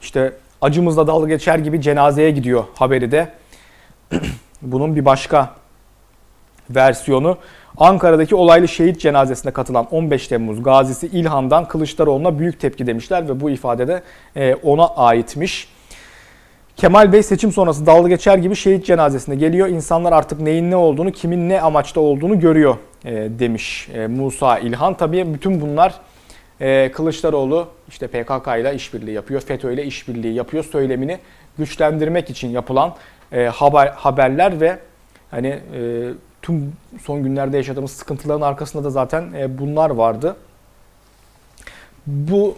İşte 0.00 0.32
acımızla 0.60 1.06
dalga 1.06 1.28
geçer 1.28 1.58
gibi 1.58 1.80
cenazeye 1.80 2.30
gidiyor 2.30 2.64
haberi 2.74 3.12
de. 3.12 3.32
Bunun 4.62 4.96
bir 4.96 5.04
başka 5.04 5.54
versiyonu 6.70 7.38
Ankara'daki 7.78 8.34
olaylı 8.34 8.68
şehit 8.68 9.00
cenazesine 9.00 9.52
katılan 9.52 9.86
15 9.90 10.28
Temmuz 10.28 10.62
gazisi 10.62 11.06
İlhan'dan 11.06 11.68
Kılıçdaroğlu'na 11.68 12.38
büyük 12.38 12.60
tepki 12.60 12.86
demişler 12.86 13.28
ve 13.28 13.40
bu 13.40 13.50
ifadede 13.50 14.02
e, 14.36 14.54
ona 14.54 14.86
aitmiş. 14.88 15.68
Kemal 16.76 17.12
Bey 17.12 17.22
seçim 17.22 17.52
sonrası 17.52 17.86
dalga 17.86 18.08
geçer 18.08 18.38
gibi 18.38 18.56
şehit 18.56 18.86
cenazesine 18.86 19.34
geliyor. 19.34 19.68
İnsanlar 19.68 20.12
artık 20.12 20.40
neyin 20.40 20.70
ne 20.70 20.76
olduğunu, 20.76 21.12
kimin 21.12 21.48
ne 21.48 21.60
amaçta 21.60 22.00
olduğunu 22.00 22.40
görüyor 22.40 22.76
e, 23.04 23.12
demiş 23.12 23.88
e, 23.94 24.06
Musa 24.06 24.58
İlhan. 24.58 24.94
Tabii 24.94 25.34
bütün 25.34 25.60
bunlar 25.60 25.94
Kılıçdaroğlu 26.92 27.68
işte 27.88 28.06
PKK 28.06 28.46
ile 28.60 28.74
işbirliği 28.74 29.12
yapıyor, 29.12 29.40
FETÖ 29.40 29.72
ile 29.72 29.84
işbirliği 29.84 30.34
yapıyor 30.34 30.64
söylemini 30.64 31.18
güçlendirmek 31.58 32.30
için 32.30 32.48
yapılan 32.48 32.94
haber 33.52 33.86
haberler 33.86 34.60
ve 34.60 34.78
hani 35.30 35.58
tüm 36.46 36.72
son 37.02 37.22
günlerde 37.22 37.56
yaşadığımız 37.56 37.90
sıkıntıların 37.90 38.40
arkasında 38.40 38.84
da 38.84 38.90
zaten 38.90 39.32
e, 39.36 39.58
bunlar 39.58 39.90
vardı. 39.90 40.36
Bu 42.06 42.54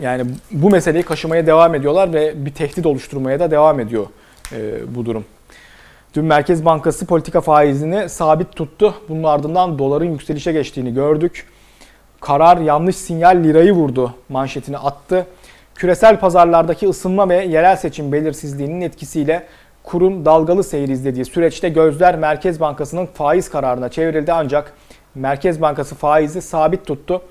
yani 0.00 0.24
bu 0.50 0.70
meseleyi 0.70 1.04
kaşımaya 1.04 1.46
devam 1.46 1.74
ediyorlar 1.74 2.12
ve 2.12 2.46
bir 2.46 2.54
tehdit 2.54 2.86
oluşturmaya 2.86 3.40
da 3.40 3.50
devam 3.50 3.80
ediyor 3.80 4.06
e, 4.52 4.94
bu 4.94 5.06
durum. 5.06 5.24
Dün 6.14 6.24
Merkez 6.24 6.64
Bankası 6.64 7.06
politika 7.06 7.40
faizini 7.40 8.08
sabit 8.08 8.56
tuttu. 8.56 8.94
Bunun 9.08 9.24
ardından 9.24 9.78
doların 9.78 10.12
yükselişe 10.12 10.52
geçtiğini 10.52 10.94
gördük. 10.94 11.46
Karar 12.20 12.56
yanlış 12.56 12.96
sinyal 12.96 13.44
lirayı 13.44 13.72
vurdu 13.72 14.14
manşetini 14.28 14.78
attı. 14.78 15.26
Küresel 15.74 16.20
pazarlardaki 16.20 16.88
ısınma 16.88 17.28
ve 17.28 17.44
yerel 17.44 17.76
seçim 17.76 18.12
belirsizliğinin 18.12 18.80
etkisiyle 18.80 19.46
kurun 19.88 20.24
dalgalı 20.24 20.64
seyir 20.64 20.88
izlediği 20.88 21.24
süreçte 21.24 21.68
gözler 21.68 22.16
Merkez 22.16 22.60
Bankası'nın 22.60 23.06
faiz 23.06 23.50
kararına 23.50 23.88
çevrildi 23.88 24.32
ancak 24.32 24.72
Merkez 25.14 25.60
Bankası 25.60 25.94
faizi 25.94 26.42
sabit 26.42 26.86
tuttu. 26.86 27.22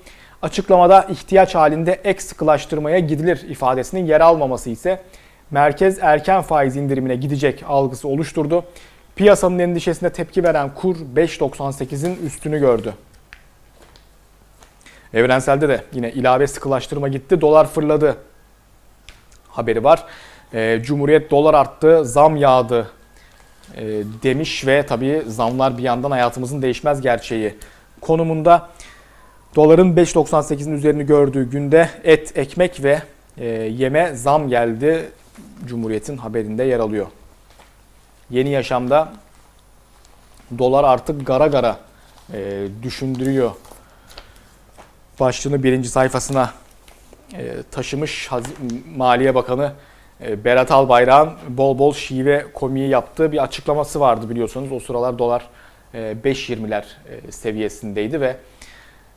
Açıklamada 0.42 1.02
ihtiyaç 1.02 1.54
halinde 1.54 2.00
ek 2.04 2.20
sıkılaştırmaya 2.20 2.98
gidilir 2.98 3.46
ifadesinin 3.48 4.06
yer 4.06 4.20
almaması 4.20 4.70
ise 4.70 5.02
merkez 5.50 5.98
erken 6.00 6.42
faiz 6.42 6.76
indirimine 6.76 7.16
gidecek 7.16 7.64
algısı 7.68 8.08
oluşturdu. 8.08 8.64
Piyasanın 9.16 9.58
endişesine 9.58 10.10
tepki 10.10 10.44
veren 10.44 10.74
kur 10.74 10.96
5.98'in 11.16 12.26
üstünü 12.26 12.58
gördü. 12.58 12.94
Evrenselde 15.14 15.68
de 15.68 15.84
yine 15.92 16.12
ilave 16.12 16.46
sıkılaştırma 16.46 17.08
gitti. 17.08 17.40
Dolar 17.40 17.66
fırladı. 17.66 18.16
Haberi 19.48 19.84
var. 19.84 20.04
E, 20.54 20.80
Cumhuriyet 20.82 21.30
dolar 21.30 21.54
arttı, 21.54 22.04
zam 22.04 22.36
yağdı 22.36 22.90
e, 23.76 23.84
demiş 24.22 24.66
ve 24.66 24.86
tabii 24.86 25.22
zamlar 25.26 25.78
bir 25.78 25.82
yandan 25.82 26.10
hayatımızın 26.10 26.62
değişmez 26.62 27.00
gerçeği 27.00 27.54
konumunda. 28.00 28.68
Doların 29.56 29.96
5.98'in 29.96 30.72
üzerini 30.72 31.06
gördüğü 31.06 31.50
günde 31.50 31.90
et, 32.04 32.38
ekmek 32.38 32.84
ve 32.84 33.02
e, 33.38 33.46
yeme 33.48 34.14
zam 34.14 34.48
geldi. 34.48 35.10
Cumhuriyet'in 35.66 36.16
haberinde 36.16 36.64
yer 36.64 36.80
alıyor. 36.80 37.06
Yeni 38.30 38.50
yaşamda 38.50 39.12
dolar 40.58 40.84
artık 40.84 41.26
gara 41.26 41.46
gara 41.46 41.78
e, 42.32 42.66
düşündürüyor. 42.82 43.50
Başlığını 45.20 45.62
birinci 45.62 45.88
sayfasına 45.88 46.52
e, 47.32 47.54
taşımış 47.70 48.30
Maliye 48.96 49.34
Bakanı 49.34 49.72
Berat 50.20 50.70
Albayrak'ın 50.70 51.32
bol 51.48 51.78
bol 51.78 51.94
şive 51.94 52.46
komiği 52.54 52.88
yaptığı 52.88 53.32
bir 53.32 53.42
açıklaması 53.42 54.00
vardı 54.00 54.30
biliyorsunuz. 54.30 54.72
O 54.72 54.80
sıralar 54.80 55.18
dolar 55.18 55.48
e, 55.94 55.98
5.20'ler 56.24 56.82
e, 57.28 57.32
seviyesindeydi 57.32 58.20
ve 58.20 58.36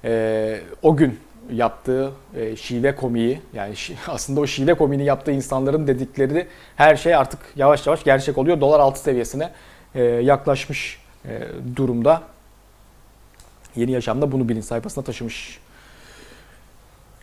e, 0.03 0.61
o 0.81 0.95
gün 0.95 1.19
yaptığı 1.51 2.11
e, 2.35 2.55
şive 2.55 2.95
komiği 2.95 3.41
yani 3.53 3.73
aslında 4.07 4.41
o 4.41 4.47
şive 4.47 4.73
komiğini 4.73 5.05
yaptığı 5.05 5.31
insanların 5.31 5.87
dedikleri 5.87 6.47
her 6.75 6.95
şey 6.95 7.15
artık 7.15 7.39
yavaş 7.55 7.87
yavaş 7.87 8.03
gerçek 8.03 8.37
oluyor. 8.37 8.61
Dolar 8.61 8.79
6 8.79 8.99
seviyesine 8.99 9.49
e, 9.95 10.03
yaklaşmış 10.03 10.99
e, 11.25 11.41
durumda. 11.75 12.21
Yeni 13.75 13.91
Yaşam'da 13.91 14.31
bunu 14.31 14.49
bilinç 14.49 14.65
sayfasına 14.65 15.03
taşımış. 15.03 15.59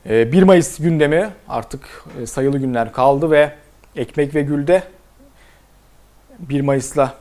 E, 0.08 0.32
1 0.32 0.42
Mayıs 0.42 0.78
gündemi 0.78 1.30
artık 1.48 2.04
e, 2.22 2.26
sayılı 2.26 2.58
günler 2.58 2.92
kaldı 2.92 3.30
ve 3.30 3.52
Ekmek 3.96 4.34
ve 4.34 4.42
Gül'de 4.42 4.82
1 6.38 6.60
Mayıs'la 6.60 7.14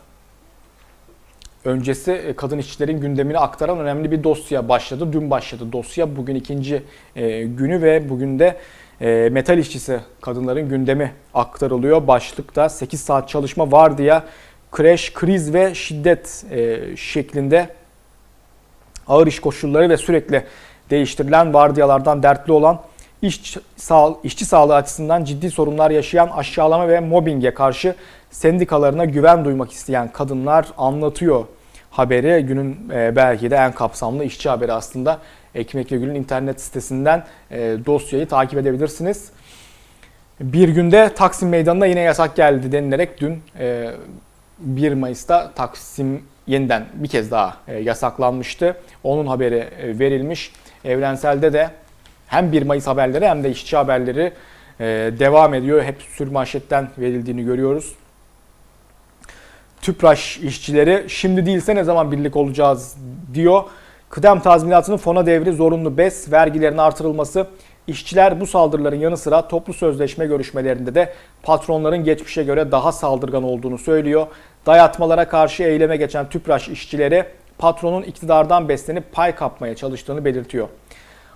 öncesi 1.65 2.11
e, 2.11 2.35
kadın 2.35 2.57
işçilerin 2.57 3.01
gündemini 3.01 3.39
aktaran 3.39 3.79
önemli 3.79 4.11
bir 4.11 4.23
dosya 4.23 4.69
başladı. 4.69 5.13
Dün 5.13 5.31
başladı 5.31 5.71
dosya. 5.71 6.15
Bugün 6.15 6.35
ikinci 6.35 6.83
e, 7.15 7.43
günü 7.43 7.81
ve 7.81 8.09
bugün 8.09 8.39
de 8.39 8.57
e, 9.01 9.29
metal 9.31 9.57
işçisi 9.57 9.99
kadınların 10.21 10.69
gündemi 10.69 11.13
aktarılıyor. 11.33 12.07
Başlıkta 12.07 12.69
8 12.69 13.01
saat 13.01 13.29
çalışma 13.29 13.71
var 13.71 13.97
diye 13.97 14.21
kreş, 14.71 15.13
kriz 15.13 15.53
ve 15.53 15.75
şiddet 15.75 16.45
şeklinde 16.97 17.69
ağır 19.07 19.27
iş 19.27 19.39
koşulları 19.39 19.89
ve 19.89 19.97
sürekli 19.97 20.43
değiştirilen 20.89 21.53
vardiyalardan 21.53 22.23
dertli 22.23 22.53
olan 22.53 22.81
iş 23.21 23.57
sağ, 23.75 24.15
işçi 24.23 24.45
sağlığı 24.45 24.75
açısından 24.75 25.23
ciddi 25.23 25.51
sorunlar 25.51 25.91
yaşayan 25.91 26.27
aşağılama 26.27 26.87
ve 26.87 26.99
mobbinge 26.99 27.53
karşı 27.53 27.95
sendikalarına 28.31 29.05
güven 29.05 29.45
duymak 29.45 29.71
isteyen 29.71 30.11
kadınlar 30.11 30.67
anlatıyor 30.77 31.45
haberi. 31.91 32.45
Günün 32.45 32.89
e, 32.93 33.15
belki 33.15 33.51
de 33.51 33.55
en 33.55 33.71
kapsamlı 33.71 34.23
işçi 34.23 34.49
haberi 34.49 34.73
aslında. 34.73 35.19
Ekmek 35.55 35.91
ve 35.91 35.97
Gül'ün 35.97 36.15
internet 36.15 36.61
sitesinden 36.61 37.23
e, 37.51 37.57
dosyayı 37.85 38.27
takip 38.27 38.59
edebilirsiniz. 38.59 39.31
Bir 40.39 40.69
günde 40.69 41.13
Taksim 41.15 41.49
Meydanı'na 41.49 41.85
yine 41.85 41.99
yasak 41.99 42.35
geldi 42.35 42.71
denilerek 42.71 43.21
dün 43.21 43.41
1 44.59 44.91
e, 44.91 44.95
Mayıs'ta 44.95 45.51
Taksim 45.51 46.23
yeniden 46.47 46.85
bir 46.93 47.07
kez 47.07 47.31
daha 47.31 47.57
yasaklanmıştı. 47.81 48.77
Onun 49.03 49.27
haberi 49.27 49.67
verilmiş. 49.99 50.51
Evrenselde 50.85 51.53
de 51.53 51.69
hem 52.27 52.51
1 52.51 52.63
Mayıs 52.63 52.87
haberleri 52.87 53.27
hem 53.27 53.43
de 53.43 53.49
işçi 53.49 53.77
haberleri 53.77 54.33
devam 55.19 55.53
ediyor. 55.53 55.83
Hep 55.83 56.01
sür 56.01 56.27
manşetten 56.27 56.89
verildiğini 56.97 57.43
görüyoruz. 57.43 57.93
TÜPRAŞ 59.81 60.37
işçileri 60.37 61.05
şimdi 61.07 61.45
değilse 61.45 61.75
ne 61.75 61.83
zaman 61.83 62.11
birlik 62.11 62.35
olacağız 62.35 62.97
diyor. 63.33 63.63
Kıdem 64.09 64.39
tazminatının 64.39 64.97
fona 64.97 65.25
devri 65.25 65.53
zorunlu 65.53 65.97
BES 65.97 66.31
vergilerin 66.31 66.77
artırılması 66.77 67.47
İşçiler 67.87 68.39
bu 68.39 68.47
saldırıların 68.47 68.95
yanı 68.95 69.17
sıra 69.17 69.47
toplu 69.47 69.73
sözleşme 69.73 70.25
görüşmelerinde 70.25 70.95
de 70.95 71.13
patronların 71.43 72.03
geçmişe 72.03 72.43
göre 72.43 72.71
daha 72.71 72.91
saldırgan 72.91 73.43
olduğunu 73.43 73.77
söylüyor. 73.77 74.27
Dayatmalara 74.65 75.27
karşı 75.27 75.63
eyleme 75.63 75.97
geçen 75.97 76.29
TÜPRAŞ 76.29 76.69
işçileri 76.69 77.25
patronun 77.57 78.03
iktidardan 78.03 78.69
beslenip 78.69 79.11
pay 79.11 79.35
kapmaya 79.35 79.75
çalıştığını 79.75 80.25
belirtiyor. 80.25 80.67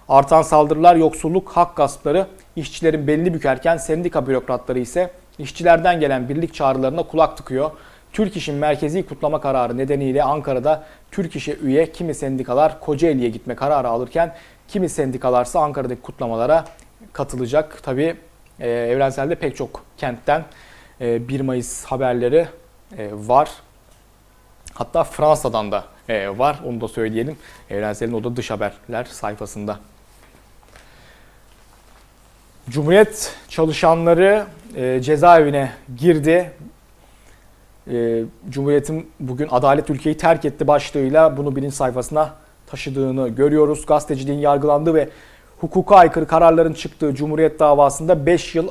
Artan 0.09 0.41
saldırılar, 0.41 0.95
yoksulluk, 0.95 1.49
hak 1.49 1.75
gaspları 1.75 2.27
işçilerin 2.55 3.07
belini 3.07 3.33
bükerken 3.33 3.77
sendika 3.77 4.27
bürokratları 4.27 4.79
ise 4.79 5.11
işçilerden 5.39 5.99
gelen 5.99 6.29
birlik 6.29 6.53
çağrılarına 6.53 7.03
kulak 7.03 7.37
tıkıyor. 7.37 7.71
Türk 8.13 8.37
İş'in 8.37 8.55
merkezi 8.55 9.05
kutlama 9.05 9.41
kararı 9.41 9.77
nedeniyle 9.77 10.23
Ankara'da 10.23 10.83
Türk 11.11 11.35
İş'e 11.35 11.57
üye 11.63 11.91
kimi 11.91 12.15
sendikalar 12.15 12.79
Kocaeli'ye 12.79 13.29
gitme 13.29 13.55
kararı 13.55 13.87
alırken 13.87 14.35
kimi 14.67 14.89
sendikalarsa 14.89 15.59
Ankara'daki 15.59 16.01
kutlamalara 16.01 16.65
katılacak. 17.13 17.83
Tabi 17.83 18.15
e, 18.59 18.69
evrenselde 18.69 19.35
pek 19.35 19.55
çok 19.55 19.83
kentten 19.97 20.45
e, 21.01 21.27
1 21.27 21.41
Mayıs 21.41 21.85
haberleri 21.85 22.47
e, 22.97 23.09
var. 23.13 23.49
Hatta 24.73 25.03
Fransa'dan 25.03 25.71
da 25.71 25.83
var 26.37 26.59
onu 26.65 26.81
da 26.81 26.87
söyleyelim. 26.87 27.37
Evrensel'in 27.69 28.13
o 28.13 28.23
da 28.23 28.35
dış 28.35 28.51
haberler 28.51 29.05
sayfasında. 29.05 29.79
Cumhuriyet 32.69 33.35
çalışanları 33.49 34.45
e, 34.75 35.01
cezaevine 35.01 35.71
girdi. 35.97 36.51
E, 37.91 38.23
Cumhuriyet'in 38.49 39.09
bugün 39.19 39.47
Adalet 39.51 39.89
Ülkeyi 39.89 40.17
terk 40.17 40.45
etti 40.45 40.67
başlığıyla 40.67 41.37
bunu 41.37 41.55
bilinç 41.55 41.73
sayfasına 41.73 42.33
taşıdığını 42.67 43.29
görüyoruz. 43.29 43.85
Gazeteciliğin 43.85 44.39
yargılandığı 44.39 44.93
ve 44.93 45.09
hukuka 45.59 45.95
aykırı 45.95 46.27
kararların 46.27 46.73
çıktığı 46.73 47.15
Cumhuriyet 47.15 47.59
davasında 47.59 48.25
5 48.25 48.55
yıl 48.55 48.67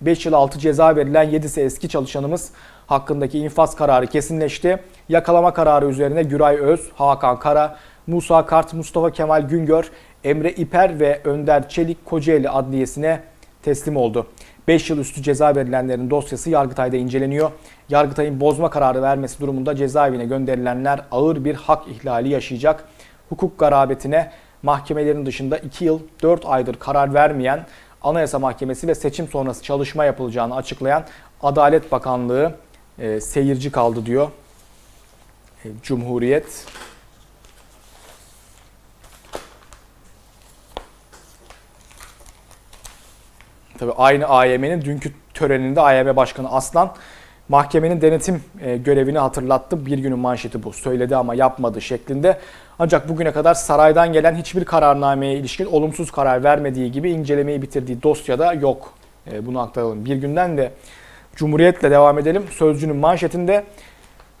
5 0.00 0.26
yıl 0.26 0.32
6 0.32 0.58
ceza 0.58 0.96
verilen 0.96 1.30
7'si 1.30 1.60
eski 1.60 1.88
çalışanımız 1.88 2.50
hakkındaki 2.92 3.38
infaz 3.38 3.76
kararı 3.76 4.06
kesinleşti. 4.06 4.78
Yakalama 5.08 5.54
kararı 5.54 5.86
üzerine 5.86 6.22
Güray 6.22 6.56
Öz, 6.56 6.90
Hakan 6.94 7.38
Kara, 7.38 7.76
Musa 8.06 8.46
Kart, 8.46 8.74
Mustafa 8.74 9.10
Kemal 9.10 9.42
Güngör, 9.42 9.90
Emre 10.24 10.50
İper 10.50 11.00
ve 11.00 11.20
Önder 11.24 11.68
Çelik 11.68 12.04
Kocaeli 12.04 12.50
Adliyesi'ne 12.50 13.20
teslim 13.62 13.96
oldu. 13.96 14.26
5 14.68 14.90
yıl 14.90 14.98
üstü 14.98 15.22
ceza 15.22 15.56
verilenlerin 15.56 16.10
dosyası 16.10 16.50
Yargıtay'da 16.50 16.96
inceleniyor. 16.96 17.50
Yargıtay'ın 17.88 18.40
bozma 18.40 18.70
kararı 18.70 19.02
vermesi 19.02 19.40
durumunda 19.40 19.76
cezaevine 19.76 20.24
gönderilenler 20.24 21.00
ağır 21.10 21.44
bir 21.44 21.54
hak 21.54 21.88
ihlali 21.88 22.28
yaşayacak. 22.28 22.84
Hukuk 23.28 23.58
garabetine 23.58 24.30
mahkemelerin 24.62 25.26
dışında 25.26 25.58
2 25.58 25.84
yıl 25.84 26.00
4 26.22 26.46
aydır 26.46 26.74
karar 26.74 27.14
vermeyen 27.14 27.66
Anayasa 28.02 28.38
Mahkemesi 28.38 28.88
ve 28.88 28.94
seçim 28.94 29.28
sonrası 29.28 29.62
çalışma 29.62 30.04
yapılacağını 30.04 30.56
açıklayan 30.56 31.04
Adalet 31.42 31.92
Bakanlığı 31.92 32.52
e, 32.98 33.20
seyirci 33.20 33.72
kaldı 33.72 34.06
diyor. 34.06 34.30
E, 35.64 35.68
Cumhuriyet. 35.82 36.66
Tabii 43.78 43.92
aynı 43.92 44.26
AYM'nin 44.26 44.82
dünkü 44.82 45.12
töreninde 45.34 45.80
AYM 45.80 46.16
Başkanı 46.16 46.50
Aslan 46.50 46.94
mahkemenin 47.48 48.00
denetim 48.00 48.42
e, 48.60 48.76
görevini 48.76 49.18
hatırlattı. 49.18 49.86
Bir 49.86 49.98
günün 49.98 50.18
manşeti 50.18 50.62
bu. 50.62 50.72
Söyledi 50.72 51.16
ama 51.16 51.34
yapmadı 51.34 51.80
şeklinde. 51.80 52.38
Ancak 52.78 53.08
bugüne 53.08 53.32
kadar 53.32 53.54
saraydan 53.54 54.12
gelen 54.12 54.34
hiçbir 54.34 54.64
kararnameye 54.64 55.34
ilişkin 55.34 55.66
olumsuz 55.66 56.10
karar 56.10 56.44
vermediği 56.44 56.92
gibi 56.92 57.10
incelemeyi 57.10 57.62
bitirdiği 57.62 58.02
dosyada 58.02 58.52
yok. 58.52 58.92
E, 59.32 59.46
bunu 59.46 59.60
aktaralım. 59.60 60.04
Bir 60.04 60.16
günden 60.16 60.56
de 60.56 60.72
Cumhuriyet'le 61.36 61.82
devam 61.82 62.18
edelim. 62.18 62.44
Sözcünün 62.50 62.96
manşetinde 62.96 63.64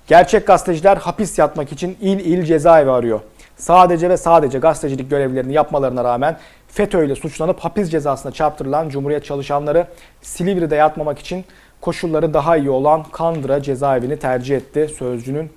gerçek 0.06 0.46
gazeteciler 0.46 0.96
hapis 0.96 1.38
yatmak 1.38 1.72
için 1.72 1.96
il 2.00 2.18
il 2.18 2.44
cezaevi 2.44 2.90
arıyor. 2.90 3.20
Sadece 3.56 4.10
ve 4.10 4.16
sadece 4.16 4.58
gazetecilik 4.58 5.10
görevlerini 5.10 5.52
yapmalarına 5.52 6.04
rağmen 6.04 6.38
FETÖ 6.68 7.06
ile 7.06 7.14
suçlanıp 7.14 7.60
hapis 7.60 7.90
cezasına 7.90 8.32
çarptırılan 8.32 8.88
Cumhuriyet 8.88 9.24
çalışanları 9.24 9.86
Silivri'de 10.22 10.76
yatmamak 10.76 11.18
için 11.18 11.44
koşulları 11.80 12.34
daha 12.34 12.56
iyi 12.56 12.70
olan 12.70 13.02
Kandıra 13.02 13.62
cezaevini 13.62 14.18
tercih 14.18 14.56
etti. 14.56 14.90
Sözcünün 14.98 15.50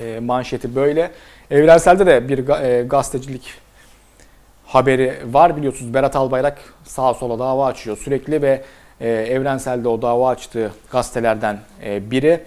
e, 0.00 0.20
manşeti 0.20 0.74
böyle. 0.74 1.10
Evrenselde 1.50 2.06
de 2.06 2.28
bir 2.28 2.48
e, 2.48 2.82
gazetecilik 2.82 3.54
haberi 4.66 5.14
var 5.32 5.56
biliyorsunuz. 5.56 5.94
Berat 5.94 6.16
Albayrak 6.16 6.58
sağa 6.84 7.14
sola 7.14 7.38
dava 7.38 7.66
açıyor 7.66 7.96
sürekli 7.96 8.42
ve 8.42 8.62
e, 9.00 9.08
Evrensel'de 9.08 9.88
o 9.88 10.02
dava 10.02 10.30
açtığı 10.30 10.72
gazetelerden 10.90 11.58
e, 11.84 12.10
biri. 12.10 12.44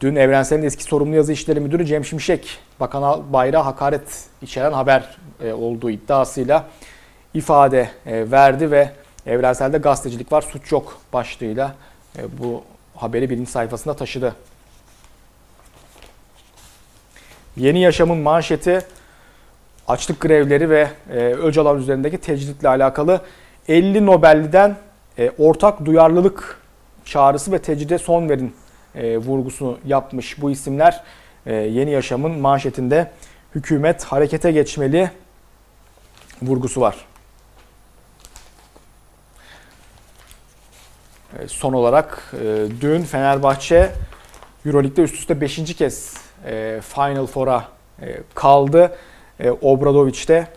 Dün 0.00 0.16
Evrensel'in 0.16 0.62
eski 0.62 0.84
sorumlu 0.84 1.16
yazı 1.16 1.32
işleri 1.32 1.60
müdürü 1.60 1.86
Cem 1.86 2.04
Şimşek, 2.04 2.58
Bakan 2.80 3.02
Albayrak'a 3.02 3.66
hakaret 3.66 4.24
içeren 4.42 4.72
haber 4.72 5.18
e, 5.44 5.52
olduğu 5.52 5.90
iddiasıyla 5.90 6.66
ifade 7.34 7.90
e, 8.06 8.30
verdi 8.30 8.70
ve 8.70 8.90
Evrensel'de 9.26 9.78
gazetecilik 9.78 10.32
var, 10.32 10.42
suç 10.42 10.72
yok 10.72 10.98
başlığıyla 11.12 11.74
bu 12.38 12.62
haberi 12.96 13.30
birinci 13.30 13.50
sayfasında 13.50 13.96
taşıdı. 13.96 14.34
Yeni 17.56 17.80
Yaşam'ın 17.80 18.18
manşeti 18.18 18.82
açlık 19.88 20.20
grevleri 20.20 20.70
ve 20.70 20.88
e, 21.10 21.18
Öcalan 21.18 21.78
üzerindeki 21.78 22.18
tecritle 22.18 22.68
alakalı 22.68 23.20
50 23.68 24.06
Nobel'den 24.06 24.76
e, 25.18 25.30
ortak 25.38 25.84
duyarlılık 25.84 26.60
çağrısı 27.04 27.52
ve 27.52 27.58
tecride 27.58 27.98
son 27.98 28.28
verin 28.28 28.54
e, 28.94 29.18
vurgusunu 29.18 29.78
yapmış 29.86 30.42
bu 30.42 30.50
isimler. 30.50 31.04
E, 31.46 31.54
Yeni 31.54 31.90
Yaşam'ın 31.90 32.40
manşetinde 32.40 33.10
hükümet 33.54 34.04
harekete 34.04 34.52
geçmeli 34.52 35.10
vurgusu 36.42 36.80
var. 36.80 36.96
E, 41.38 41.48
son 41.48 41.72
olarak 41.72 42.34
e, 42.44 42.66
dün 42.80 43.02
Fenerbahçe 43.02 43.92
Euroleague'de 44.66 45.02
üst 45.02 45.14
üste 45.14 45.40
5. 45.40 45.76
kez 45.76 46.14
e, 46.46 46.80
Final 46.88 47.26
Four'a 47.26 47.68
e, 48.02 48.18
kaldı. 48.34 48.96
E, 49.40 49.50
Obradoviç'te 49.50 50.48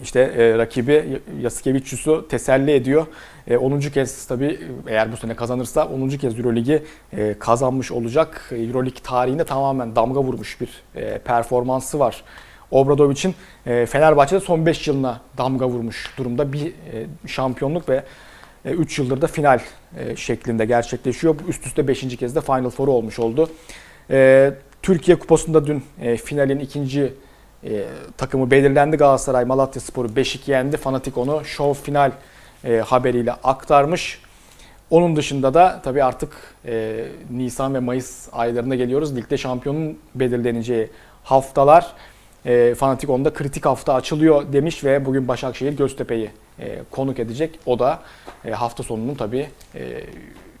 işte 0.00 0.20
e, 0.20 0.58
rakibi 0.58 1.20
Yasikevicius'u 1.40 2.28
teselli 2.28 2.70
ediyor. 2.70 3.06
E, 3.46 3.56
10. 3.56 3.80
kez 3.80 4.26
tabii 4.26 4.60
eğer 4.86 5.12
bu 5.12 5.16
sene 5.16 5.36
kazanırsa 5.36 5.88
10. 5.88 6.08
kez 6.08 6.38
Euroligi 6.38 6.82
e, 7.12 7.34
kazanmış 7.38 7.92
olacak. 7.92 8.50
Euroleague 8.52 9.02
tarihinde 9.02 9.44
tamamen 9.44 9.96
damga 9.96 10.22
vurmuş 10.22 10.60
bir 10.60 10.82
e, 10.94 11.18
performansı 11.18 11.98
var. 11.98 12.24
Obradovic'in 12.70 13.34
e, 13.66 13.86
Fenerbahçe'de 13.86 14.40
son 14.40 14.66
5 14.66 14.88
yılına 14.88 15.20
damga 15.38 15.68
vurmuş 15.68 16.14
durumda. 16.18 16.52
Bir 16.52 16.66
e, 16.66 17.06
şampiyonluk 17.26 17.88
ve 17.88 18.04
3 18.64 18.98
yıldır 18.98 19.20
da 19.20 19.26
final 19.26 19.60
e, 19.98 20.16
şeklinde 20.16 20.64
gerçekleşiyor. 20.64 21.36
Üst 21.48 21.66
üste 21.66 21.88
5. 21.88 22.16
kez 22.16 22.36
de 22.36 22.40
Final 22.40 22.70
Four 22.70 22.88
olmuş 22.88 23.18
oldu. 23.18 23.50
E, 24.10 24.52
Türkiye 24.82 25.18
Kupası'nda 25.18 25.66
dün 25.66 25.82
e, 26.00 26.16
finalin 26.16 26.58
ikinci 26.58 27.12
e, 27.64 27.84
takımı 28.16 28.50
belirlendi. 28.50 28.96
Galatasaray 28.96 29.44
Malatya 29.44 29.82
Sporu 29.82 30.08
5-2 30.08 30.50
yendi. 30.50 30.76
Fanatik 30.76 31.18
onu 31.18 31.44
şov 31.44 31.74
final 31.74 32.12
e, 32.64 32.76
haberiyle 32.76 33.32
aktarmış. 33.32 34.20
Onun 34.90 35.16
dışında 35.16 35.54
da 35.54 35.80
tabii 35.84 36.04
artık 36.04 36.32
e, 36.66 37.04
Nisan 37.30 37.74
ve 37.74 37.80
Mayıs 37.80 38.28
aylarına 38.32 38.74
geliyoruz. 38.74 39.16
Ligde 39.16 39.38
şampiyonun 39.38 39.98
belirleneceği 40.14 40.90
haftalar. 41.24 41.92
E, 42.46 42.74
Fanatik 42.74 43.10
onda 43.10 43.32
kritik 43.32 43.66
hafta 43.66 43.94
açılıyor 43.94 44.52
demiş 44.52 44.84
ve 44.84 45.04
bugün 45.04 45.28
Başakşehir 45.28 45.76
Göztepe'yi 45.76 46.30
e, 46.58 46.78
konuk 46.90 47.18
edecek. 47.18 47.58
O 47.66 47.78
da 47.78 48.00
e, 48.44 48.50
hafta 48.50 48.82
sonunun 48.82 49.14
tabii 49.14 49.48
e, 49.74 50.04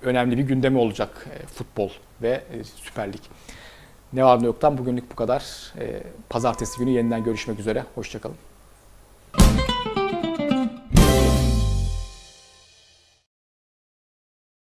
önemli 0.02 0.38
bir 0.38 0.42
gündemi 0.42 0.78
olacak 0.78 1.26
e, 1.34 1.46
futbol 1.46 1.90
ve 2.22 2.28
e, 2.28 2.64
Süper 2.64 3.12
Lig. 3.12 3.20
Ne 4.12 4.24
var 4.24 4.42
ne 4.42 4.46
yoktan 4.46 4.78
bugünlük 4.78 5.10
bu 5.10 5.16
kadar. 5.16 5.72
E, 5.78 6.02
pazartesi 6.28 6.78
günü 6.78 6.90
yeniden 6.90 7.24
görüşmek 7.24 7.58
üzere. 7.58 7.84
Hoşçakalın. 7.94 8.36